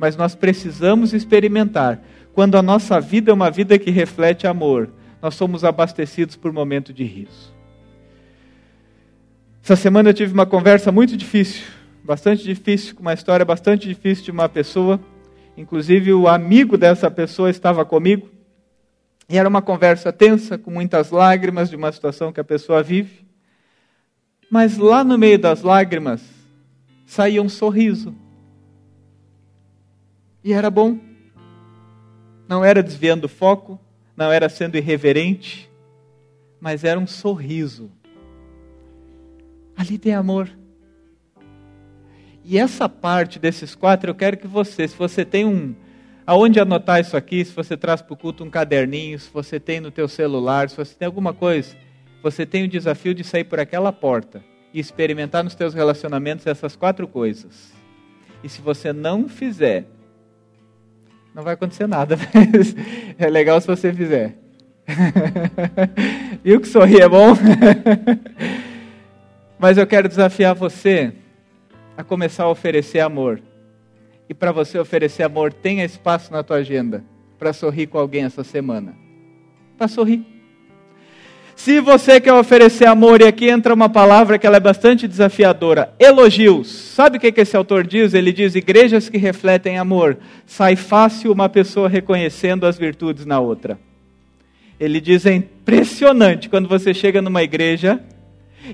mas 0.00 0.16
nós 0.16 0.34
precisamos 0.34 1.12
experimentar. 1.12 2.02
Quando 2.32 2.56
a 2.56 2.62
nossa 2.62 2.98
vida 2.98 3.30
é 3.30 3.34
uma 3.34 3.50
vida 3.50 3.78
que 3.78 3.90
reflete 3.90 4.46
amor, 4.46 4.88
nós 5.20 5.34
somos 5.34 5.62
abastecidos 5.62 6.36
por 6.36 6.50
momento 6.54 6.90
de 6.90 7.04
riso. 7.04 7.49
Essa 9.62 9.76
semana 9.76 10.08
eu 10.08 10.14
tive 10.14 10.32
uma 10.32 10.46
conversa 10.46 10.90
muito 10.90 11.16
difícil, 11.16 11.66
bastante 12.02 12.42
difícil, 12.42 12.94
com 12.94 13.02
uma 13.02 13.12
história 13.12 13.44
bastante 13.44 13.86
difícil 13.86 14.24
de 14.24 14.30
uma 14.30 14.48
pessoa. 14.48 14.98
Inclusive, 15.56 16.14
o 16.14 16.26
amigo 16.26 16.78
dessa 16.78 17.10
pessoa 17.10 17.50
estava 17.50 17.84
comigo. 17.84 18.28
E 19.28 19.36
era 19.36 19.48
uma 19.48 19.60
conversa 19.60 20.12
tensa, 20.12 20.56
com 20.56 20.70
muitas 20.70 21.10
lágrimas 21.10 21.68
de 21.68 21.76
uma 21.76 21.92
situação 21.92 22.32
que 22.32 22.40
a 22.40 22.44
pessoa 22.44 22.82
vive. 22.82 23.24
Mas 24.50 24.78
lá 24.78 25.04
no 25.04 25.16
meio 25.18 25.38
das 25.38 25.62
lágrimas 25.62 26.22
saía 27.06 27.42
um 27.42 27.48
sorriso. 27.48 28.14
E 30.42 30.52
era 30.52 30.70
bom. 30.70 30.98
Não 32.48 32.64
era 32.64 32.82
desviando 32.82 33.26
o 33.26 33.28
foco, 33.28 33.78
não 34.16 34.32
era 34.32 34.48
sendo 34.48 34.76
irreverente, 34.76 35.70
mas 36.60 36.82
era 36.82 36.98
um 36.98 37.06
sorriso. 37.06 37.90
Ali 39.80 39.96
tem 39.96 40.12
amor. 40.12 40.50
E 42.44 42.58
essa 42.58 42.86
parte 42.86 43.38
desses 43.38 43.74
quatro, 43.74 44.10
eu 44.10 44.14
quero 44.14 44.36
que 44.36 44.46
você, 44.46 44.86
se 44.86 44.94
você 44.94 45.24
tem 45.24 45.46
um, 45.46 45.74
aonde 46.26 46.60
anotar 46.60 47.00
isso 47.00 47.16
aqui, 47.16 47.42
se 47.42 47.54
você 47.54 47.78
traz 47.78 48.02
para 48.02 48.12
o 48.12 48.16
culto 48.16 48.44
um 48.44 48.50
caderninho, 48.50 49.18
se 49.18 49.30
você 49.32 49.58
tem 49.58 49.80
no 49.80 49.90
teu 49.90 50.06
celular, 50.06 50.68
se 50.68 50.76
você 50.76 50.94
tem 50.94 51.06
alguma 51.06 51.32
coisa, 51.32 51.74
você 52.22 52.44
tem 52.44 52.64
o 52.64 52.68
desafio 52.68 53.14
de 53.14 53.24
sair 53.24 53.44
por 53.44 53.58
aquela 53.58 53.90
porta 53.90 54.44
e 54.74 54.78
experimentar 54.78 55.42
nos 55.42 55.54
teus 55.54 55.72
relacionamentos 55.72 56.46
essas 56.46 56.76
quatro 56.76 57.08
coisas. 57.08 57.72
E 58.44 58.50
se 58.50 58.60
você 58.60 58.92
não 58.92 59.30
fizer, 59.30 59.86
não 61.34 61.42
vai 61.42 61.54
acontecer 61.54 61.86
nada, 61.86 62.18
mas 62.34 62.76
é 63.18 63.30
legal 63.30 63.58
se 63.62 63.66
você 63.66 63.94
fizer. 63.94 64.36
Viu 66.44 66.60
que 66.60 66.68
sorrir 66.68 67.00
é 67.00 67.08
bom? 67.08 67.32
mas 69.60 69.76
eu 69.76 69.86
quero 69.86 70.08
desafiar 70.08 70.54
você 70.54 71.12
a 71.94 72.02
começar 72.02 72.44
a 72.44 72.48
oferecer 72.48 73.00
amor. 73.00 73.42
E 74.26 74.32
para 74.32 74.52
você 74.52 74.78
oferecer 74.78 75.22
amor, 75.22 75.52
tenha 75.52 75.84
espaço 75.84 76.32
na 76.32 76.42
tua 76.42 76.56
agenda 76.56 77.04
para 77.38 77.52
sorrir 77.52 77.86
com 77.86 77.98
alguém 77.98 78.24
essa 78.24 78.42
semana. 78.42 78.94
Para 79.76 79.86
sorrir. 79.86 80.24
Se 81.54 81.78
você 81.78 82.18
quer 82.18 82.32
oferecer 82.32 82.86
amor, 82.86 83.20
e 83.20 83.26
aqui 83.26 83.50
entra 83.50 83.74
uma 83.74 83.90
palavra 83.90 84.38
que 84.38 84.46
ela 84.46 84.56
é 84.56 84.60
bastante 84.60 85.06
desafiadora: 85.06 85.92
elogios. 85.98 86.68
Sabe 86.68 87.18
o 87.18 87.20
que, 87.20 87.38
esse 87.38 87.54
autor 87.54 87.86
diz? 87.86 88.14
Ele 88.14 88.32
diz: 88.32 88.54
igrejas 88.54 89.10
que 89.10 89.18
refletem 89.18 89.76
amor. 89.76 90.16
Sai 90.46 90.74
fácil 90.74 91.32
uma 91.32 91.50
pessoa 91.50 91.86
reconhecendo 91.86 92.64
as 92.64 92.78
virtudes 92.78 93.26
na 93.26 93.40
outra. 93.40 93.78
Ele 94.78 95.02
diz: 95.02 95.26
é 95.26 95.34
impressionante 95.34 96.48
quando 96.48 96.66
você 96.66 96.94
chega 96.94 97.20
numa 97.20 97.42
igreja 97.42 98.00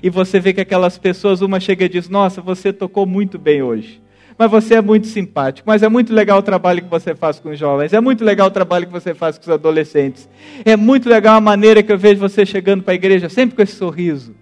E 0.01 0.09
você 0.09 0.39
vê 0.39 0.53
que 0.53 0.61
aquelas 0.61 0.97
pessoas, 0.97 1.41
uma 1.41 1.59
chega 1.59 1.85
e 1.85 1.89
diz: 1.89 2.09
Nossa, 2.09 2.41
você 2.41 2.71
tocou 2.71 3.05
muito 3.05 3.37
bem 3.37 3.61
hoje. 3.61 4.01
Mas 4.37 4.51
você 4.51 4.75
é 4.75 4.81
muito 4.81 5.07
simpático. 5.07 5.67
Mas 5.67 5.81
é 5.81 5.89
muito 5.89 6.13
legal 6.13 6.39
o 6.39 6.43
trabalho 6.43 6.83
que 6.83 6.89
você 6.89 7.15
faz 7.15 7.39
com 7.39 7.49
os 7.49 7.57
jovens. 7.57 7.93
É 7.93 7.99
muito 7.99 8.23
legal 8.23 8.47
o 8.47 8.51
trabalho 8.51 8.85
que 8.85 8.91
você 8.91 9.13
faz 9.15 9.37
com 9.37 9.43
os 9.43 9.49
adolescentes. 9.49 10.29
É 10.63 10.75
muito 10.75 11.09
legal 11.09 11.35
a 11.35 11.41
maneira 11.41 11.81
que 11.81 11.91
eu 11.91 11.97
vejo 11.97 12.19
você 12.19 12.45
chegando 12.45 12.83
para 12.83 12.93
a 12.93 12.95
igreja, 12.95 13.29
sempre 13.29 13.55
com 13.55 13.61
esse 13.61 13.75
sorriso. 13.75 14.35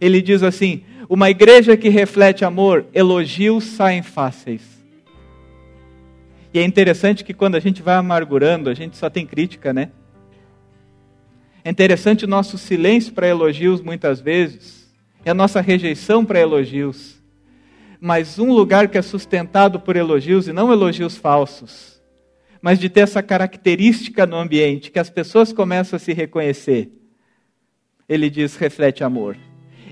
Ele 0.00 0.20
diz 0.20 0.42
assim: 0.42 0.82
Uma 1.08 1.30
igreja 1.30 1.76
que 1.76 1.88
reflete 1.88 2.44
amor, 2.44 2.86
elogios 2.92 3.64
saem 3.64 4.02
fáceis. 4.02 4.78
E 6.52 6.58
é 6.58 6.64
interessante 6.64 7.22
que 7.22 7.34
quando 7.34 7.56
a 7.56 7.60
gente 7.60 7.82
vai 7.82 7.94
amargurando, 7.94 8.70
a 8.70 8.74
gente 8.74 8.96
só 8.96 9.10
tem 9.10 9.26
crítica, 9.26 9.72
né? 9.72 9.90
É 11.64 11.70
interessante 11.70 12.24
o 12.24 12.28
nosso 12.28 12.56
silêncio 12.56 13.12
para 13.12 13.28
elogios 13.28 13.82
muitas 13.82 14.20
vezes, 14.20 14.77
e 15.28 15.30
a 15.30 15.34
nossa 15.34 15.60
rejeição 15.60 16.24
para 16.24 16.40
elogios. 16.40 17.22
Mas 18.00 18.38
um 18.38 18.50
lugar 18.50 18.88
que 18.88 18.96
é 18.96 19.02
sustentado 19.02 19.78
por 19.78 19.94
elogios 19.94 20.48
e 20.48 20.54
não 20.54 20.72
elogios 20.72 21.18
falsos, 21.18 22.00
mas 22.62 22.78
de 22.78 22.88
ter 22.88 23.00
essa 23.00 23.22
característica 23.22 24.24
no 24.24 24.36
ambiente, 24.36 24.90
que 24.90 24.98
as 24.98 25.10
pessoas 25.10 25.52
começam 25.52 25.98
a 25.98 26.00
se 26.00 26.14
reconhecer. 26.14 26.90
Ele 28.08 28.30
diz: 28.30 28.56
reflete 28.56 29.04
amor. 29.04 29.36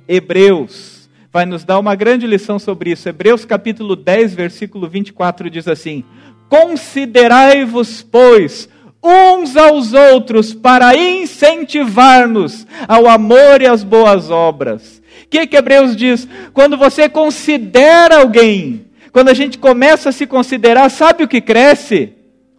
Hebreus 0.09 1.11
vai 1.31 1.45
nos 1.45 1.65
dar 1.65 1.79
uma 1.79 1.95
grande 1.95 2.27
lição 2.27 2.59
sobre 2.59 2.93
isso. 2.93 3.07
Hebreus 3.07 3.45
capítulo 3.45 3.95
10, 3.95 4.35
versículo 4.35 4.89
24 4.89 5.51
diz 5.51 5.69
assim: 5.69 6.03
Considerai-vos, 6.49 8.03
pois, 8.03 8.71
uns 9.07 9.57
aos 9.57 9.93
outros 9.93 10.53
para 10.53 10.97
incentivar-nos 10.97 12.67
ao 12.89 13.07
amor 13.07 13.63
e 13.63 13.67
às 13.67 13.85
boas 13.85 14.31
obras. 14.31 15.03
O 15.25 15.29
que, 15.29 15.47
que 15.47 15.57
Hebreus 15.57 15.97
diz? 15.97 16.29
Quando 16.53 16.77
você 16.77 17.09
considera 17.09 18.19
alguém, 18.19 18.87
quando 19.13 19.29
a 19.29 19.35
gente 19.35 19.59
começa 19.59 20.11
a 20.11 20.13
se 20.13 20.27
considerar, 20.27 20.91
sabe 20.91 21.25
o 21.25 21.29
que 21.29 21.41
cresce? 21.41 22.13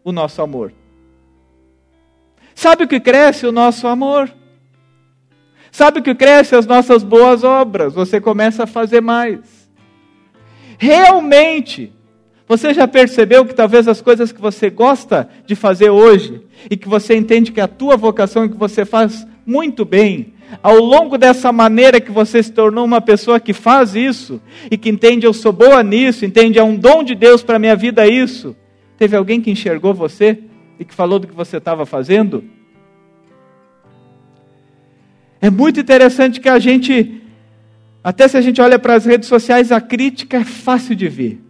O 0.03 0.11
nosso 0.11 0.41
amor. 0.41 0.73
Sabe 2.55 2.85
o 2.85 2.87
que 2.87 2.99
cresce? 2.99 3.45
O 3.45 3.51
nosso 3.51 3.87
amor. 3.87 4.33
Sabe 5.71 5.99
o 5.99 6.03
que 6.03 6.15
cresce? 6.15 6.55
As 6.55 6.65
nossas 6.65 7.03
boas 7.03 7.43
obras. 7.43 7.93
Você 7.93 8.19
começa 8.19 8.63
a 8.63 8.67
fazer 8.67 9.01
mais. 9.01 9.69
Realmente, 10.77 11.93
você 12.47 12.73
já 12.73 12.87
percebeu 12.87 13.45
que 13.45 13.53
talvez 13.53 13.87
as 13.87 14.01
coisas 14.01 14.31
que 14.31 14.39
você 14.39 14.69
gosta 14.69 15.27
de 15.45 15.53
fazer 15.53 15.89
hoje 15.89 16.41
e 16.71 16.77
que 16.77 16.87
você 16.87 17.15
entende 17.15 17.51
que 17.51 17.59
é 17.59 17.63
a 17.63 17.67
tua 17.67 17.97
vocação 17.97 18.45
e 18.45 18.49
que 18.49 18.55
você 18.55 18.85
faz 18.85 19.27
muito 19.45 19.83
bem, 19.83 20.33
ao 20.63 20.77
longo 20.77 21.17
dessa 21.17 21.51
maneira 21.51 21.99
que 21.99 22.11
você 22.11 22.41
se 22.41 22.51
tornou 22.51 22.85
uma 22.85 23.01
pessoa 23.01 23.39
que 23.39 23.51
faz 23.51 23.95
isso 23.95 24.41
e 24.71 24.77
que 24.77 24.89
entende 24.89 25.25
eu 25.25 25.33
sou 25.33 25.51
boa 25.51 25.83
nisso, 25.83 26.25
entende 26.25 26.57
é 26.57 26.63
um 26.63 26.77
dom 26.77 27.03
de 27.03 27.15
Deus 27.15 27.43
para 27.43 27.57
a 27.57 27.59
minha 27.59 27.75
vida 27.75 28.07
isso, 28.07 28.55
teve 28.97 29.15
alguém 29.17 29.41
que 29.41 29.51
enxergou 29.51 29.93
você 29.93 30.39
e 30.79 30.85
que 30.85 30.93
falou 30.93 31.19
do 31.19 31.27
que 31.27 31.35
você 31.35 31.57
estava 31.57 31.85
fazendo? 31.85 32.45
É 35.41 35.49
muito 35.49 35.81
interessante 35.81 36.39
que 36.39 36.49
a 36.49 36.59
gente, 36.59 37.21
até 38.01 38.27
se 38.27 38.37
a 38.37 38.41
gente 38.41 38.61
olha 38.61 38.79
para 38.79 38.95
as 38.95 39.05
redes 39.05 39.27
sociais, 39.27 39.71
a 39.71 39.81
crítica 39.81 40.37
é 40.37 40.43
fácil 40.45 40.95
de 40.95 41.09
ver. 41.09 41.46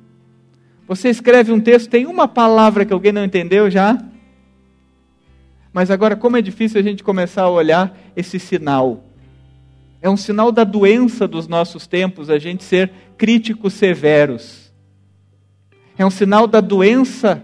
Você 0.88 1.10
escreve 1.10 1.52
um 1.52 1.60
texto, 1.60 1.90
tem 1.90 2.06
uma 2.06 2.30
palavra 2.30 2.86
que 2.86 2.94
alguém 2.94 3.12
não 3.12 3.26
entendeu 3.26 3.70
já? 3.70 4.02
Mas 5.74 5.92
agora, 5.92 6.16
como 6.16 6.38
é 6.38 6.42
difícil 6.42 6.80
a 6.80 6.84
gente 6.84 7.04
começar 7.04 7.44
a 7.44 7.50
olhar 7.50 7.96
esse 8.16 8.40
sinal. 8.40 9.04
É 10.02 10.10
um 10.10 10.16
sinal 10.16 10.50
da 10.50 10.64
doença 10.64 11.28
dos 11.28 11.46
nossos 11.46 11.86
tempos 11.86 12.30
a 12.30 12.40
gente 12.40 12.64
ser 12.64 12.90
críticos 13.18 13.74
severos. 13.74 14.72
É 15.98 16.06
um 16.06 16.10
sinal 16.10 16.48
da 16.48 16.62
doença 16.62 17.44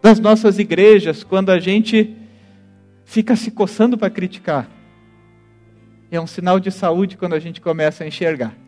das 0.00 0.20
nossas 0.20 0.60
igrejas 0.60 1.24
quando 1.24 1.50
a 1.50 1.58
gente 1.58 2.14
fica 3.04 3.34
se 3.34 3.50
coçando 3.50 3.98
para 3.98 4.10
criticar. 4.10 4.70
É 6.08 6.20
um 6.20 6.26
sinal 6.26 6.60
de 6.60 6.70
saúde 6.70 7.16
quando 7.16 7.32
a 7.32 7.40
gente 7.40 7.60
começa 7.60 8.04
a 8.04 8.06
enxergar 8.06 8.65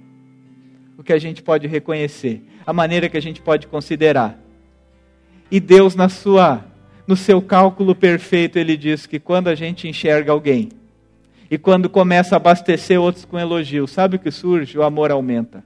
o 0.99 1.03
que 1.03 1.13
a 1.13 1.19
gente 1.19 1.43
pode 1.43 1.69
reconhecer 1.69 2.43
a 2.67 2.73
maneira 2.73 3.09
que 3.09 3.17
a 3.17 3.23
gente 3.23 3.41
pode 3.41 3.67
considerar. 3.69 4.39
E 5.51 5.59
Deus, 5.59 5.95
na 5.95 6.11
sua, 6.11 6.63
no 7.07 7.17
seu 7.17 7.41
cálculo 7.41 7.95
perfeito, 7.95 8.59
ele 8.59 8.77
diz 8.77 9.07
que 9.07 9.19
quando 9.19 9.49
a 9.49 9.55
gente 9.55 9.89
enxerga 9.89 10.33
alguém 10.33 10.69
e 11.51 11.57
quando 11.57 11.89
começa 11.89 12.35
a 12.35 12.37
abastecer 12.37 13.01
outros 13.01 13.25
com 13.25 13.39
elogios, 13.39 13.91
sabe 13.91 14.17
o 14.17 14.19
que 14.19 14.31
surge? 14.31 14.77
O 14.77 14.83
amor 14.83 15.11
aumenta. 15.11 15.65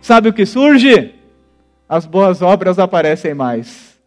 Sabe 0.00 0.30
o 0.30 0.32
que 0.32 0.46
surge? 0.46 1.12
As 1.86 2.06
boas 2.06 2.40
obras 2.40 2.78
aparecem 2.78 3.34
mais. 3.34 4.00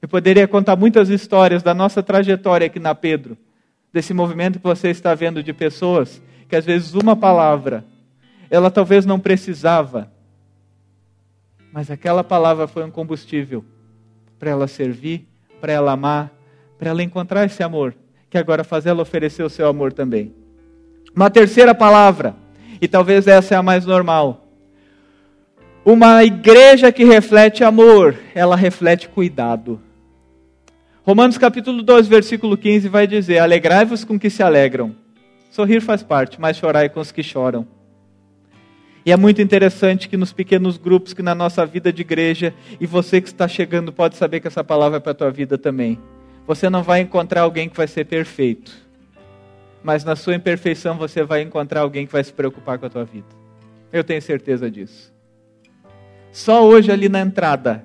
Eu 0.00 0.06
poderia 0.06 0.46
contar 0.46 0.76
muitas 0.76 1.08
histórias 1.08 1.62
da 1.62 1.74
nossa 1.74 2.02
trajetória 2.02 2.66
aqui 2.66 2.78
na 2.78 2.94
Pedro, 2.94 3.36
desse 3.92 4.12
movimento 4.14 4.58
que 4.58 4.64
você 4.64 4.90
está 4.90 5.14
vendo 5.14 5.42
de 5.42 5.52
pessoas 5.52 6.22
que 6.48 6.54
às 6.54 6.64
vezes 6.64 6.94
uma 6.94 7.16
palavra, 7.16 7.84
ela 8.54 8.70
talvez 8.70 9.04
não 9.04 9.18
precisava, 9.18 10.08
mas 11.72 11.90
aquela 11.90 12.22
palavra 12.22 12.68
foi 12.68 12.84
um 12.84 12.90
combustível 12.90 13.64
para 14.38 14.48
ela 14.48 14.68
servir, 14.68 15.26
para 15.60 15.72
ela 15.72 15.90
amar, 15.90 16.30
para 16.78 16.90
ela 16.90 17.02
encontrar 17.02 17.44
esse 17.44 17.64
amor, 17.64 17.96
que 18.30 18.38
agora 18.38 18.62
faz 18.62 18.86
ela 18.86 19.02
oferecer 19.02 19.42
o 19.42 19.50
seu 19.50 19.66
amor 19.66 19.92
também. 19.92 20.32
Uma 21.16 21.30
terceira 21.30 21.74
palavra, 21.74 22.36
e 22.80 22.86
talvez 22.86 23.26
essa 23.26 23.56
é 23.56 23.58
a 23.58 23.62
mais 23.62 23.84
normal. 23.86 24.46
Uma 25.84 26.22
igreja 26.22 26.92
que 26.92 27.02
reflete 27.02 27.64
amor, 27.64 28.16
ela 28.36 28.54
reflete 28.54 29.08
cuidado. 29.08 29.80
Romanos 31.02 31.36
capítulo 31.36 31.82
2, 31.82 32.06
versículo 32.06 32.56
15 32.56 32.88
vai 32.88 33.08
dizer: 33.08 33.38
Alegrai-vos 33.38 34.04
com 34.04 34.16
que 34.16 34.30
se 34.30 34.44
alegram. 34.44 34.94
Sorrir 35.50 35.80
faz 35.80 36.04
parte, 36.04 36.40
mas 36.40 36.56
chorai 36.56 36.88
com 36.88 37.00
os 37.00 37.10
que 37.10 37.22
choram. 37.22 37.66
E 39.06 39.12
é 39.12 39.16
muito 39.16 39.42
interessante 39.42 40.08
que 40.08 40.16
nos 40.16 40.32
pequenos 40.32 40.78
grupos, 40.78 41.12
que 41.12 41.22
na 41.22 41.34
nossa 41.34 41.66
vida 41.66 41.92
de 41.92 42.00
igreja, 42.00 42.54
e 42.80 42.86
você 42.86 43.20
que 43.20 43.28
está 43.28 43.46
chegando 43.46 43.92
pode 43.92 44.16
saber 44.16 44.40
que 44.40 44.48
essa 44.48 44.64
palavra 44.64 44.96
é 44.96 45.00
para 45.00 45.12
a 45.12 45.14
tua 45.14 45.30
vida 45.30 45.58
também. 45.58 45.98
Você 46.46 46.70
não 46.70 46.82
vai 46.82 47.00
encontrar 47.00 47.42
alguém 47.42 47.68
que 47.68 47.76
vai 47.76 47.86
ser 47.86 48.06
perfeito, 48.06 48.72
mas 49.82 50.04
na 50.04 50.16
sua 50.16 50.34
imperfeição 50.34 50.96
você 50.96 51.22
vai 51.22 51.42
encontrar 51.42 51.82
alguém 51.82 52.06
que 52.06 52.12
vai 52.12 52.24
se 52.24 52.32
preocupar 52.32 52.78
com 52.78 52.86
a 52.86 52.90
tua 52.90 53.04
vida. 53.04 53.26
Eu 53.92 54.02
tenho 54.02 54.22
certeza 54.22 54.70
disso. 54.70 55.12
Só 56.32 56.66
hoje 56.66 56.90
ali 56.90 57.08
na 57.08 57.20
entrada, 57.20 57.84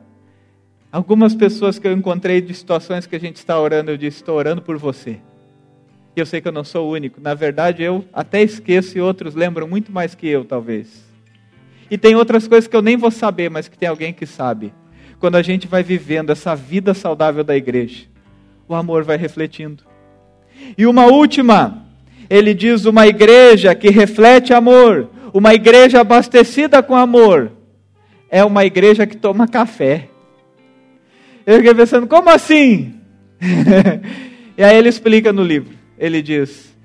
algumas 0.89 1.35
pessoas 1.35 1.77
que 1.77 1.87
eu 1.87 1.91
encontrei 1.91 2.39
de 2.39 2.53
situações 2.53 3.05
que 3.05 3.15
a 3.15 3.19
gente 3.19 3.35
está 3.35 3.59
orando, 3.59 3.91
eu 3.91 3.97
disse: 3.97 4.17
estou 4.17 4.37
orando 4.37 4.61
por 4.61 4.77
você. 4.77 5.19
E 6.15 6.19
eu 6.19 6.25
sei 6.25 6.39
que 6.39 6.47
eu 6.47 6.51
não 6.53 6.63
sou 6.63 6.87
o 6.87 6.91
único. 6.93 7.19
Na 7.21 7.33
verdade, 7.33 7.83
eu 7.83 8.05
até 8.13 8.41
esqueço 8.41 8.97
e 8.97 9.01
outros 9.01 9.35
lembram 9.35 9.67
muito 9.67 9.91
mais 9.91 10.15
que 10.15 10.27
eu, 10.27 10.43
talvez. 10.43 11.08
E 11.89 11.97
tem 11.97 12.15
outras 12.15 12.47
coisas 12.47 12.67
que 12.67 12.75
eu 12.75 12.81
nem 12.81 12.97
vou 12.97 13.11
saber, 13.11 13.49
mas 13.49 13.67
que 13.67 13.77
tem 13.77 13.89
alguém 13.89 14.13
que 14.13 14.25
sabe. 14.25 14.73
Quando 15.19 15.35
a 15.35 15.41
gente 15.41 15.67
vai 15.67 15.83
vivendo 15.83 16.31
essa 16.31 16.55
vida 16.55 16.93
saudável 16.93 17.43
da 17.43 17.55
igreja, 17.55 18.05
o 18.67 18.75
amor 18.75 19.03
vai 19.03 19.17
refletindo. 19.17 19.83
E 20.77 20.85
uma 20.85 21.07
última, 21.07 21.85
ele 22.29 22.53
diz: 22.53 22.85
uma 22.85 23.07
igreja 23.07 23.73
que 23.75 23.89
reflete 23.89 24.53
amor, 24.53 25.09
uma 25.33 25.53
igreja 25.53 26.01
abastecida 26.01 26.81
com 26.81 26.95
amor, 26.95 27.51
é 28.29 28.43
uma 28.43 28.63
igreja 28.65 29.07
que 29.07 29.17
toma 29.17 29.47
café. 29.47 30.09
Eu 31.45 31.57
fiquei 31.57 31.73
pensando, 31.73 32.05
como 32.05 32.29
assim? 32.29 32.93
e 34.57 34.63
aí 34.63 34.77
ele 34.77 34.89
explica 34.89 35.33
no 35.33 35.43
livro. 35.43 35.75
Ele 35.97 36.21
diz: 36.21 36.77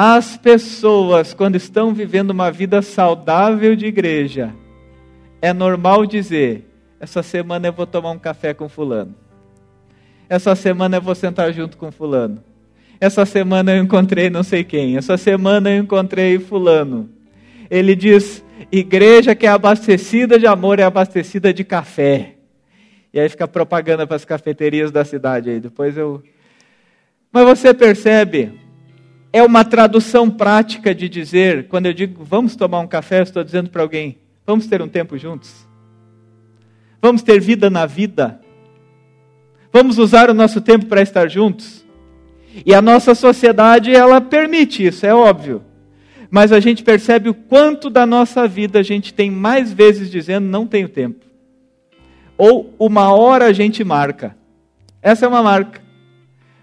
as 0.00 0.36
pessoas, 0.36 1.34
quando 1.34 1.56
estão 1.56 1.92
vivendo 1.92 2.30
uma 2.30 2.52
vida 2.52 2.80
saudável 2.82 3.74
de 3.74 3.86
igreja, 3.86 4.54
é 5.42 5.52
normal 5.52 6.06
dizer: 6.06 6.64
essa 7.00 7.20
semana 7.20 7.66
eu 7.66 7.72
vou 7.72 7.84
tomar 7.84 8.12
um 8.12 8.18
café 8.18 8.54
com 8.54 8.68
Fulano. 8.68 9.12
Essa 10.28 10.54
semana 10.54 10.98
eu 10.98 11.02
vou 11.02 11.16
sentar 11.16 11.52
junto 11.52 11.76
com 11.76 11.90
Fulano. 11.90 12.44
Essa 13.00 13.26
semana 13.26 13.74
eu 13.74 13.82
encontrei 13.82 14.30
não 14.30 14.44
sei 14.44 14.62
quem. 14.62 14.96
Essa 14.96 15.16
semana 15.16 15.68
eu 15.68 15.82
encontrei 15.82 16.38
Fulano. 16.38 17.10
Ele 17.68 17.96
diz: 17.96 18.44
igreja 18.70 19.34
que 19.34 19.46
é 19.46 19.50
abastecida 19.50 20.38
de 20.38 20.46
amor 20.46 20.78
é 20.78 20.84
abastecida 20.84 21.52
de 21.52 21.64
café. 21.64 22.36
E 23.12 23.18
aí 23.18 23.28
fica 23.28 23.48
propaganda 23.48 24.06
para 24.06 24.14
as 24.14 24.24
cafeterias 24.24 24.92
da 24.92 25.04
cidade 25.04 25.50
aí. 25.50 25.58
Depois 25.58 25.98
eu. 25.98 26.22
Mas 27.32 27.44
você 27.44 27.74
percebe 27.74 28.67
é 29.32 29.42
uma 29.42 29.64
tradução 29.64 30.30
prática 30.30 30.94
de 30.94 31.08
dizer, 31.08 31.68
quando 31.68 31.86
eu 31.86 31.92
digo 31.92 32.24
vamos 32.24 32.56
tomar 32.56 32.80
um 32.80 32.86
café, 32.86 33.22
estou 33.22 33.44
dizendo 33.44 33.70
para 33.70 33.82
alguém, 33.82 34.18
vamos 34.46 34.66
ter 34.66 34.80
um 34.80 34.88
tempo 34.88 35.18
juntos? 35.18 35.66
Vamos 37.00 37.22
ter 37.22 37.40
vida 37.40 37.70
na 37.70 37.86
vida? 37.86 38.40
Vamos 39.72 39.98
usar 39.98 40.30
o 40.30 40.34
nosso 40.34 40.60
tempo 40.60 40.86
para 40.86 41.02
estar 41.02 41.28
juntos? 41.28 41.84
E 42.64 42.74
a 42.74 42.82
nossa 42.82 43.14
sociedade, 43.14 43.94
ela 43.94 44.20
permite 44.20 44.84
isso, 44.84 45.06
é 45.06 45.14
óbvio. 45.14 45.62
mas 46.30 46.52
a 46.52 46.60
gente 46.60 46.82
percebe 46.82 47.28
o 47.28 47.34
quanto 47.34 47.88
da 47.88 48.04
nossa 48.04 48.46
vida 48.46 48.80
a 48.80 48.82
gente 48.82 49.14
tem 49.14 49.30
mais 49.30 49.72
vezes 49.72 50.10
dizendo 50.10 50.46
não 50.46 50.66
tenho 50.66 50.88
tempo. 50.88 51.24
Ou 52.36 52.74
uma 52.78 53.12
hora 53.12 53.46
a 53.46 53.52
gente 53.52 53.82
marca. 53.82 54.36
Essa 55.00 55.24
é 55.24 55.28
uma 55.28 55.42
marca. 55.42 55.80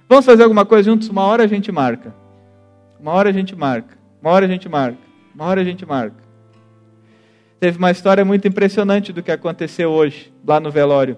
Vamos 0.08 0.25
fazer 0.25 0.43
alguma 0.43 0.65
coisa 0.65 0.89
juntos? 0.89 1.10
Uma 1.10 1.23
hora 1.23 1.43
a 1.43 1.47
gente 1.47 1.71
marca. 1.71 2.13
Uma 2.99 3.12
hora 3.12 3.29
a 3.29 3.34
gente 3.34 3.55
marca. 3.55 3.97
Uma 4.21 4.31
hora 4.31 4.45
a 4.45 4.49
gente 4.49 4.67
marca. 4.67 4.97
Uma 5.34 5.45
hora 5.45 5.62
a 5.62 5.63
gente 5.63 5.86
marca. 5.86 6.23
Teve 7.60 7.77
uma 7.77 7.91
história 7.91 8.23
muito 8.23 8.47
impressionante 8.47 9.13
do 9.13 9.23
que 9.23 9.31
aconteceu 9.31 9.91
hoje, 9.91 10.34
lá 10.45 10.60
no 10.60 10.71
velório. 10.71 11.17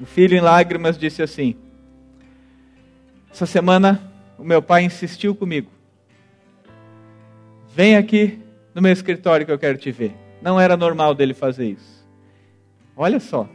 O 0.00 0.06
filho 0.06 0.36
em 0.36 0.40
lágrimas 0.40 0.98
disse 0.98 1.22
assim: 1.22 1.56
Essa 3.30 3.46
semana 3.46 4.00
o 4.38 4.44
meu 4.44 4.62
pai 4.62 4.84
insistiu 4.84 5.34
comigo. 5.34 5.70
Vem 7.74 7.96
aqui 7.96 8.40
no 8.74 8.80
meu 8.80 8.92
escritório 8.92 9.44
que 9.44 9.52
eu 9.52 9.58
quero 9.58 9.78
te 9.78 9.90
ver. 9.90 10.14
Não 10.42 10.58
era 10.58 10.76
normal 10.76 11.14
dele 11.14 11.34
fazer 11.34 11.66
isso. 11.66 12.06
Olha 12.96 13.20
só. 13.20 13.48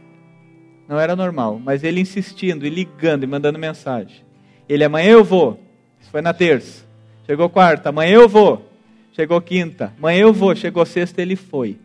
Não 0.88 1.00
era 1.00 1.16
normal, 1.16 1.58
mas 1.58 1.82
ele 1.82 2.00
insistindo 2.00 2.64
e 2.64 2.70
ligando 2.70 3.24
e 3.24 3.26
mandando 3.26 3.58
mensagem. 3.58 4.24
Ele 4.68 4.84
amanhã 4.84 5.10
eu 5.10 5.24
vou. 5.24 5.60
Isso 6.00 6.10
foi 6.10 6.20
na 6.22 6.32
terça. 6.32 6.85
Chegou 7.26 7.50
quarta, 7.50 7.88
amanhã 7.88 8.14
eu 8.14 8.28
vou. 8.28 8.70
Chegou 9.12 9.40
quinta, 9.40 9.92
amanhã 9.98 10.20
eu 10.20 10.32
vou. 10.32 10.54
Chegou 10.54 10.86
sexta, 10.86 11.20
ele 11.20 11.34
foi. 11.34 11.76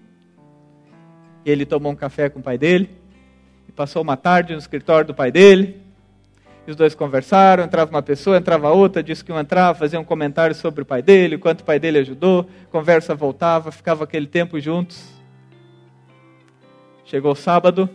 E 1.43 1.49
ele 1.49 1.65
tomou 1.65 1.91
um 1.91 1.95
café 1.95 2.29
com 2.29 2.39
o 2.39 2.43
pai 2.43 2.59
dele 2.59 2.91
e 3.67 3.71
passou 3.71 4.03
uma 4.03 4.15
tarde 4.15 4.53
no 4.53 4.59
escritório 4.59 5.07
do 5.07 5.15
pai 5.15 5.31
dele. 5.31 5.81
E 6.67 6.69
os 6.69 6.75
dois 6.75 6.93
conversaram, 6.93 7.63
entrava 7.63 7.89
uma 7.89 8.03
pessoa, 8.03 8.37
entrava 8.37 8.69
outra, 8.69 9.01
disse 9.01 9.25
que 9.25 9.31
um 9.31 9.39
entrava, 9.39 9.79
fazia 9.79 9.99
um 9.99 10.03
comentário 10.03 10.53
sobre 10.53 10.83
o 10.83 10.85
pai 10.85 11.01
dele, 11.01 11.39
quanto 11.39 11.61
o 11.61 11.63
pai 11.63 11.79
dele 11.79 11.97
ajudou, 11.97 12.47
conversa 12.69 13.15
voltava, 13.15 13.71
ficava 13.71 14.03
aquele 14.03 14.27
tempo 14.27 14.59
juntos. 14.59 15.03
Chegou 17.03 17.33
sábado, 17.33 17.89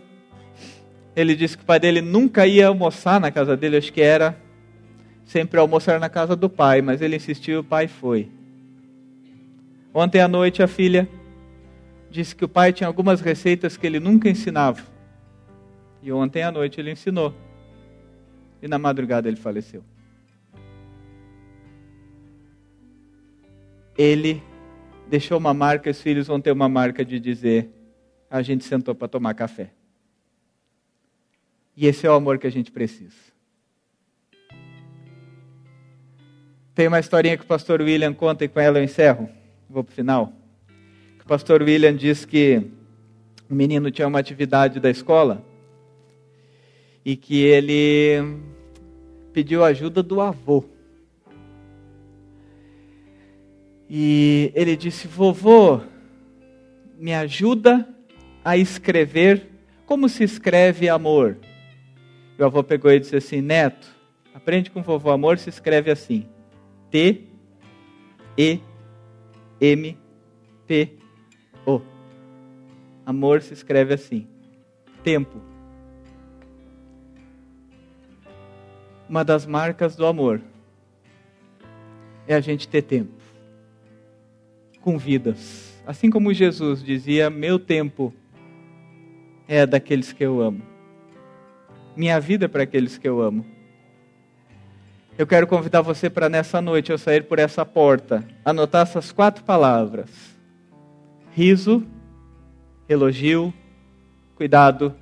ele 1.15 1.33
disse 1.33 1.55
que 1.55 1.63
o 1.63 1.65
pai 1.65 1.79
dele 1.79 2.01
nunca 2.01 2.45
ia 2.45 2.67
almoçar 2.67 3.21
na 3.21 3.31
casa 3.31 3.55
dele, 3.55 3.77
acho 3.77 3.93
que 3.93 4.01
era 4.01 4.35
sempre 5.27 5.59
almoçar 5.59 5.99
na 5.99 6.09
casa 6.09 6.35
do 6.35 6.49
pai, 6.49 6.81
mas 6.81 7.01
ele 7.01 7.17
insistiu 7.17 7.55
e 7.55 7.57
o 7.59 7.63
pai 7.63 7.87
foi. 7.87 8.31
Ontem 9.93 10.21
à 10.21 10.27
noite 10.27 10.63
a 10.63 10.67
filha 10.67 11.07
disse 12.09 12.33
que 12.33 12.45
o 12.45 12.49
pai 12.49 12.71
tinha 12.71 12.87
algumas 12.87 13.19
receitas 13.19 13.75
que 13.75 13.85
ele 13.85 13.99
nunca 13.99 14.29
ensinava. 14.29 14.81
E 16.01 16.11
ontem 16.11 16.43
à 16.43 16.51
noite 16.51 16.79
ele 16.79 16.91
ensinou. 16.91 17.35
E 18.61 18.67
na 18.67 18.79
madrugada 18.79 19.27
ele 19.27 19.35
faleceu. 19.35 19.83
Ele 23.97 24.41
deixou 25.09 25.37
uma 25.37 25.53
marca, 25.53 25.89
os 25.89 26.01
filhos 26.01 26.27
vão 26.27 26.39
ter 26.39 26.51
uma 26.51 26.69
marca 26.69 27.03
de 27.03 27.19
dizer: 27.19 27.69
a 28.29 28.41
gente 28.41 28.63
sentou 28.63 28.95
para 28.95 29.07
tomar 29.07 29.33
café. 29.33 29.71
E 31.75 31.85
esse 31.85 32.07
é 32.07 32.09
o 32.09 32.13
amor 32.13 32.37
que 32.37 32.47
a 32.47 32.51
gente 32.51 32.71
precisa. 32.71 33.36
Tem 36.77 36.87
uma 36.87 36.99
historinha 36.99 37.35
que 37.35 37.43
o 37.43 37.47
pastor 37.47 37.81
William 37.81 38.13
conta 38.13 38.45
e 38.45 38.47
com 38.47 38.59
ela 38.59 38.77
eu 38.77 38.83
encerro. 38.83 39.27
Vou 39.67 39.83
para 39.83 39.91
o 39.91 39.95
final. 39.95 40.31
O 41.19 41.27
pastor 41.27 41.63
William 41.63 41.95
diz 41.95 42.23
que 42.23 42.61
o 43.49 43.55
menino 43.55 43.89
tinha 43.89 44.07
uma 44.07 44.19
atividade 44.19 44.79
da 44.79 44.87
escola 44.87 45.43
e 47.03 47.15
que 47.15 47.41
ele 47.41 48.37
pediu 49.33 49.63
ajuda 49.63 50.03
do 50.03 50.21
avô. 50.21 50.63
E 53.89 54.51
ele 54.53 54.75
disse: 54.75 55.07
Vovô, 55.07 55.81
me 56.95 57.11
ajuda 57.11 57.89
a 58.45 58.55
escrever 58.55 59.47
como 59.87 60.07
se 60.07 60.23
escreve 60.23 60.87
amor. 60.87 61.37
E 62.37 62.43
o 62.43 62.45
avô 62.45 62.63
pegou 62.63 62.91
e 62.91 62.99
disse 62.99 63.15
assim: 63.15 63.41
Neto, 63.41 63.87
aprende 64.31 64.69
com 64.69 64.81
o 64.81 64.83
vovô, 64.83 65.09
amor 65.09 65.39
se 65.39 65.49
escreve 65.49 65.89
assim. 65.89 66.27
T 66.91 67.23
E 68.37 68.59
M 69.59 69.97
P 70.65 70.97
O. 71.65 71.81
Amor 73.05 73.41
se 73.41 73.53
escreve 73.53 73.93
assim. 73.93 74.27
Tempo. 75.03 75.41
Uma 79.09 79.23
das 79.23 79.45
marcas 79.45 79.95
do 79.95 80.05
amor 80.05 80.41
é 82.27 82.35
a 82.35 82.41
gente 82.41 82.67
ter 82.67 82.81
tempo 82.81 83.13
com 84.81 84.97
vidas. 84.97 85.81
Assim 85.85 86.09
como 86.09 86.33
Jesus 86.33 86.83
dizia: 86.83 87.29
Meu 87.29 87.57
tempo 87.57 88.13
é 89.47 89.65
daqueles 89.65 90.11
que 90.13 90.23
eu 90.23 90.41
amo. 90.41 90.61
Minha 91.95 92.19
vida 92.19 92.45
é 92.45 92.47
para 92.47 92.63
aqueles 92.63 92.97
que 92.97 93.07
eu 93.07 93.21
amo. 93.21 93.45
Eu 95.17 95.25
quero 95.25 95.47
convidar 95.47 95.81
você 95.81 96.11
para 96.11 96.29
nessa 96.29 96.61
noite, 96.61 96.91
ao 96.91 96.97
sair 96.97 97.23
por 97.23 97.39
essa 97.39 97.65
porta, 97.65 98.23
anotar 98.45 98.83
essas 98.83 99.11
quatro 99.11 99.43
palavras: 99.43 100.09
riso, 101.31 101.83
elogio, 102.87 103.51
cuidado 104.35 104.93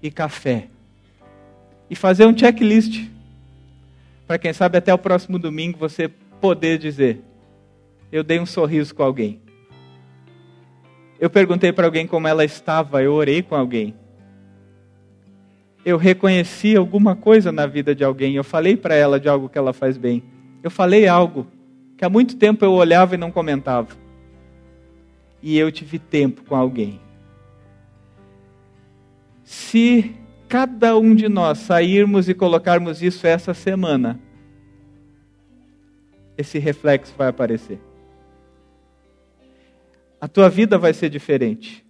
e 0.00 0.12
café. 0.12 0.68
E 1.90 1.96
fazer 1.96 2.24
um 2.24 2.36
checklist. 2.36 3.08
Para 4.28 4.38
quem 4.38 4.52
sabe 4.52 4.78
até 4.78 4.94
o 4.94 4.98
próximo 4.98 5.40
domingo 5.40 5.76
você 5.76 6.06
poder 6.06 6.78
dizer: 6.78 7.20
Eu 8.12 8.22
dei 8.22 8.38
um 8.38 8.46
sorriso 8.46 8.94
com 8.94 9.02
alguém. 9.02 9.42
Eu 11.18 11.28
perguntei 11.28 11.72
para 11.72 11.86
alguém 11.86 12.06
como 12.06 12.28
ela 12.28 12.44
estava, 12.44 13.02
eu 13.02 13.12
orei 13.12 13.42
com 13.42 13.56
alguém 13.56 13.92
eu 15.84 15.96
reconheci 15.96 16.76
alguma 16.76 17.14
coisa 17.16 17.50
na 17.52 17.66
vida 17.66 17.94
de 17.94 18.04
alguém, 18.04 18.34
eu 18.34 18.44
falei 18.44 18.76
para 18.76 18.94
ela 18.94 19.18
de 19.18 19.28
algo 19.28 19.48
que 19.48 19.58
ela 19.58 19.72
faz 19.72 19.96
bem. 19.96 20.22
Eu 20.62 20.70
falei 20.70 21.06
algo 21.06 21.46
que 21.96 22.04
há 22.04 22.08
muito 22.08 22.36
tempo 22.36 22.64
eu 22.64 22.72
olhava 22.72 23.14
e 23.14 23.18
não 23.18 23.30
comentava. 23.30 23.88
E 25.42 25.56
eu 25.56 25.70
tive 25.70 25.98
tempo 25.98 26.42
com 26.44 26.54
alguém. 26.54 27.00
Se 29.44 30.14
cada 30.48 30.96
um 30.96 31.14
de 31.14 31.28
nós 31.28 31.58
sairmos 31.58 32.28
e 32.28 32.34
colocarmos 32.34 33.02
isso 33.02 33.26
essa 33.26 33.54
semana, 33.54 34.20
esse 36.36 36.58
reflexo 36.58 37.14
vai 37.16 37.28
aparecer. 37.28 37.80
A 40.20 40.28
tua 40.28 40.48
vida 40.48 40.78
vai 40.78 40.92
ser 40.92 41.08
diferente, 41.10 41.84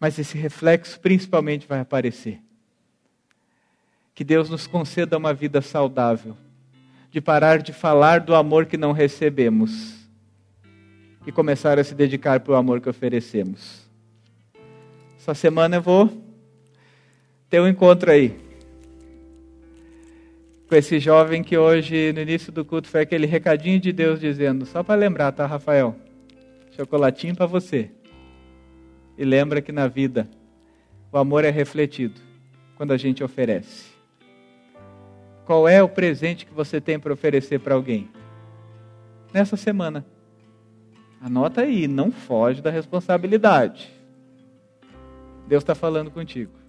mas 0.00 0.18
esse 0.18 0.36
reflexo 0.36 0.98
principalmente 1.00 1.66
vai 1.66 1.80
aparecer. 1.80 2.43
Que 4.14 4.22
Deus 4.22 4.48
nos 4.48 4.66
conceda 4.66 5.18
uma 5.18 5.34
vida 5.34 5.60
saudável, 5.60 6.36
de 7.10 7.20
parar 7.20 7.58
de 7.58 7.72
falar 7.72 8.20
do 8.20 8.34
amor 8.34 8.66
que 8.66 8.76
não 8.76 8.92
recebemos 8.92 10.08
e 11.26 11.32
começar 11.32 11.78
a 11.78 11.84
se 11.84 11.94
dedicar 11.94 12.40
para 12.40 12.52
o 12.52 12.56
amor 12.56 12.80
que 12.80 12.88
oferecemos. 12.88 13.88
Essa 15.18 15.34
semana 15.34 15.76
eu 15.76 15.82
vou 15.82 16.22
ter 17.48 17.60
um 17.60 17.66
encontro 17.66 18.10
aí 18.10 18.36
com 20.68 20.74
esse 20.74 20.98
jovem 20.98 21.42
que 21.42 21.56
hoje, 21.56 22.12
no 22.12 22.20
início 22.20 22.52
do 22.52 22.64
culto, 22.64 22.88
foi 22.88 23.00
aquele 23.02 23.26
recadinho 23.26 23.80
de 23.80 23.92
Deus 23.92 24.20
dizendo: 24.20 24.66
só 24.66 24.82
para 24.82 24.94
lembrar, 24.94 25.32
tá, 25.32 25.46
Rafael? 25.46 25.96
Chocolatinho 26.72 27.34
para 27.34 27.46
você. 27.46 27.90
E 29.16 29.24
lembra 29.24 29.62
que 29.62 29.72
na 29.72 29.86
vida 29.86 30.28
o 31.10 31.18
amor 31.18 31.44
é 31.44 31.50
refletido 31.50 32.20
quando 32.76 32.92
a 32.92 32.96
gente 32.96 33.22
oferece. 33.22 33.93
Qual 35.44 35.68
é 35.68 35.82
o 35.82 35.88
presente 35.88 36.46
que 36.46 36.54
você 36.54 36.80
tem 36.80 36.98
para 36.98 37.12
oferecer 37.12 37.60
para 37.60 37.74
alguém? 37.74 38.08
Nessa 39.32 39.56
semana. 39.56 40.04
Anota 41.20 41.62
aí, 41.62 41.86
não 41.86 42.10
foge 42.10 42.62
da 42.62 42.70
responsabilidade. 42.70 43.92
Deus 45.46 45.62
está 45.62 45.74
falando 45.74 46.10
contigo. 46.10 46.63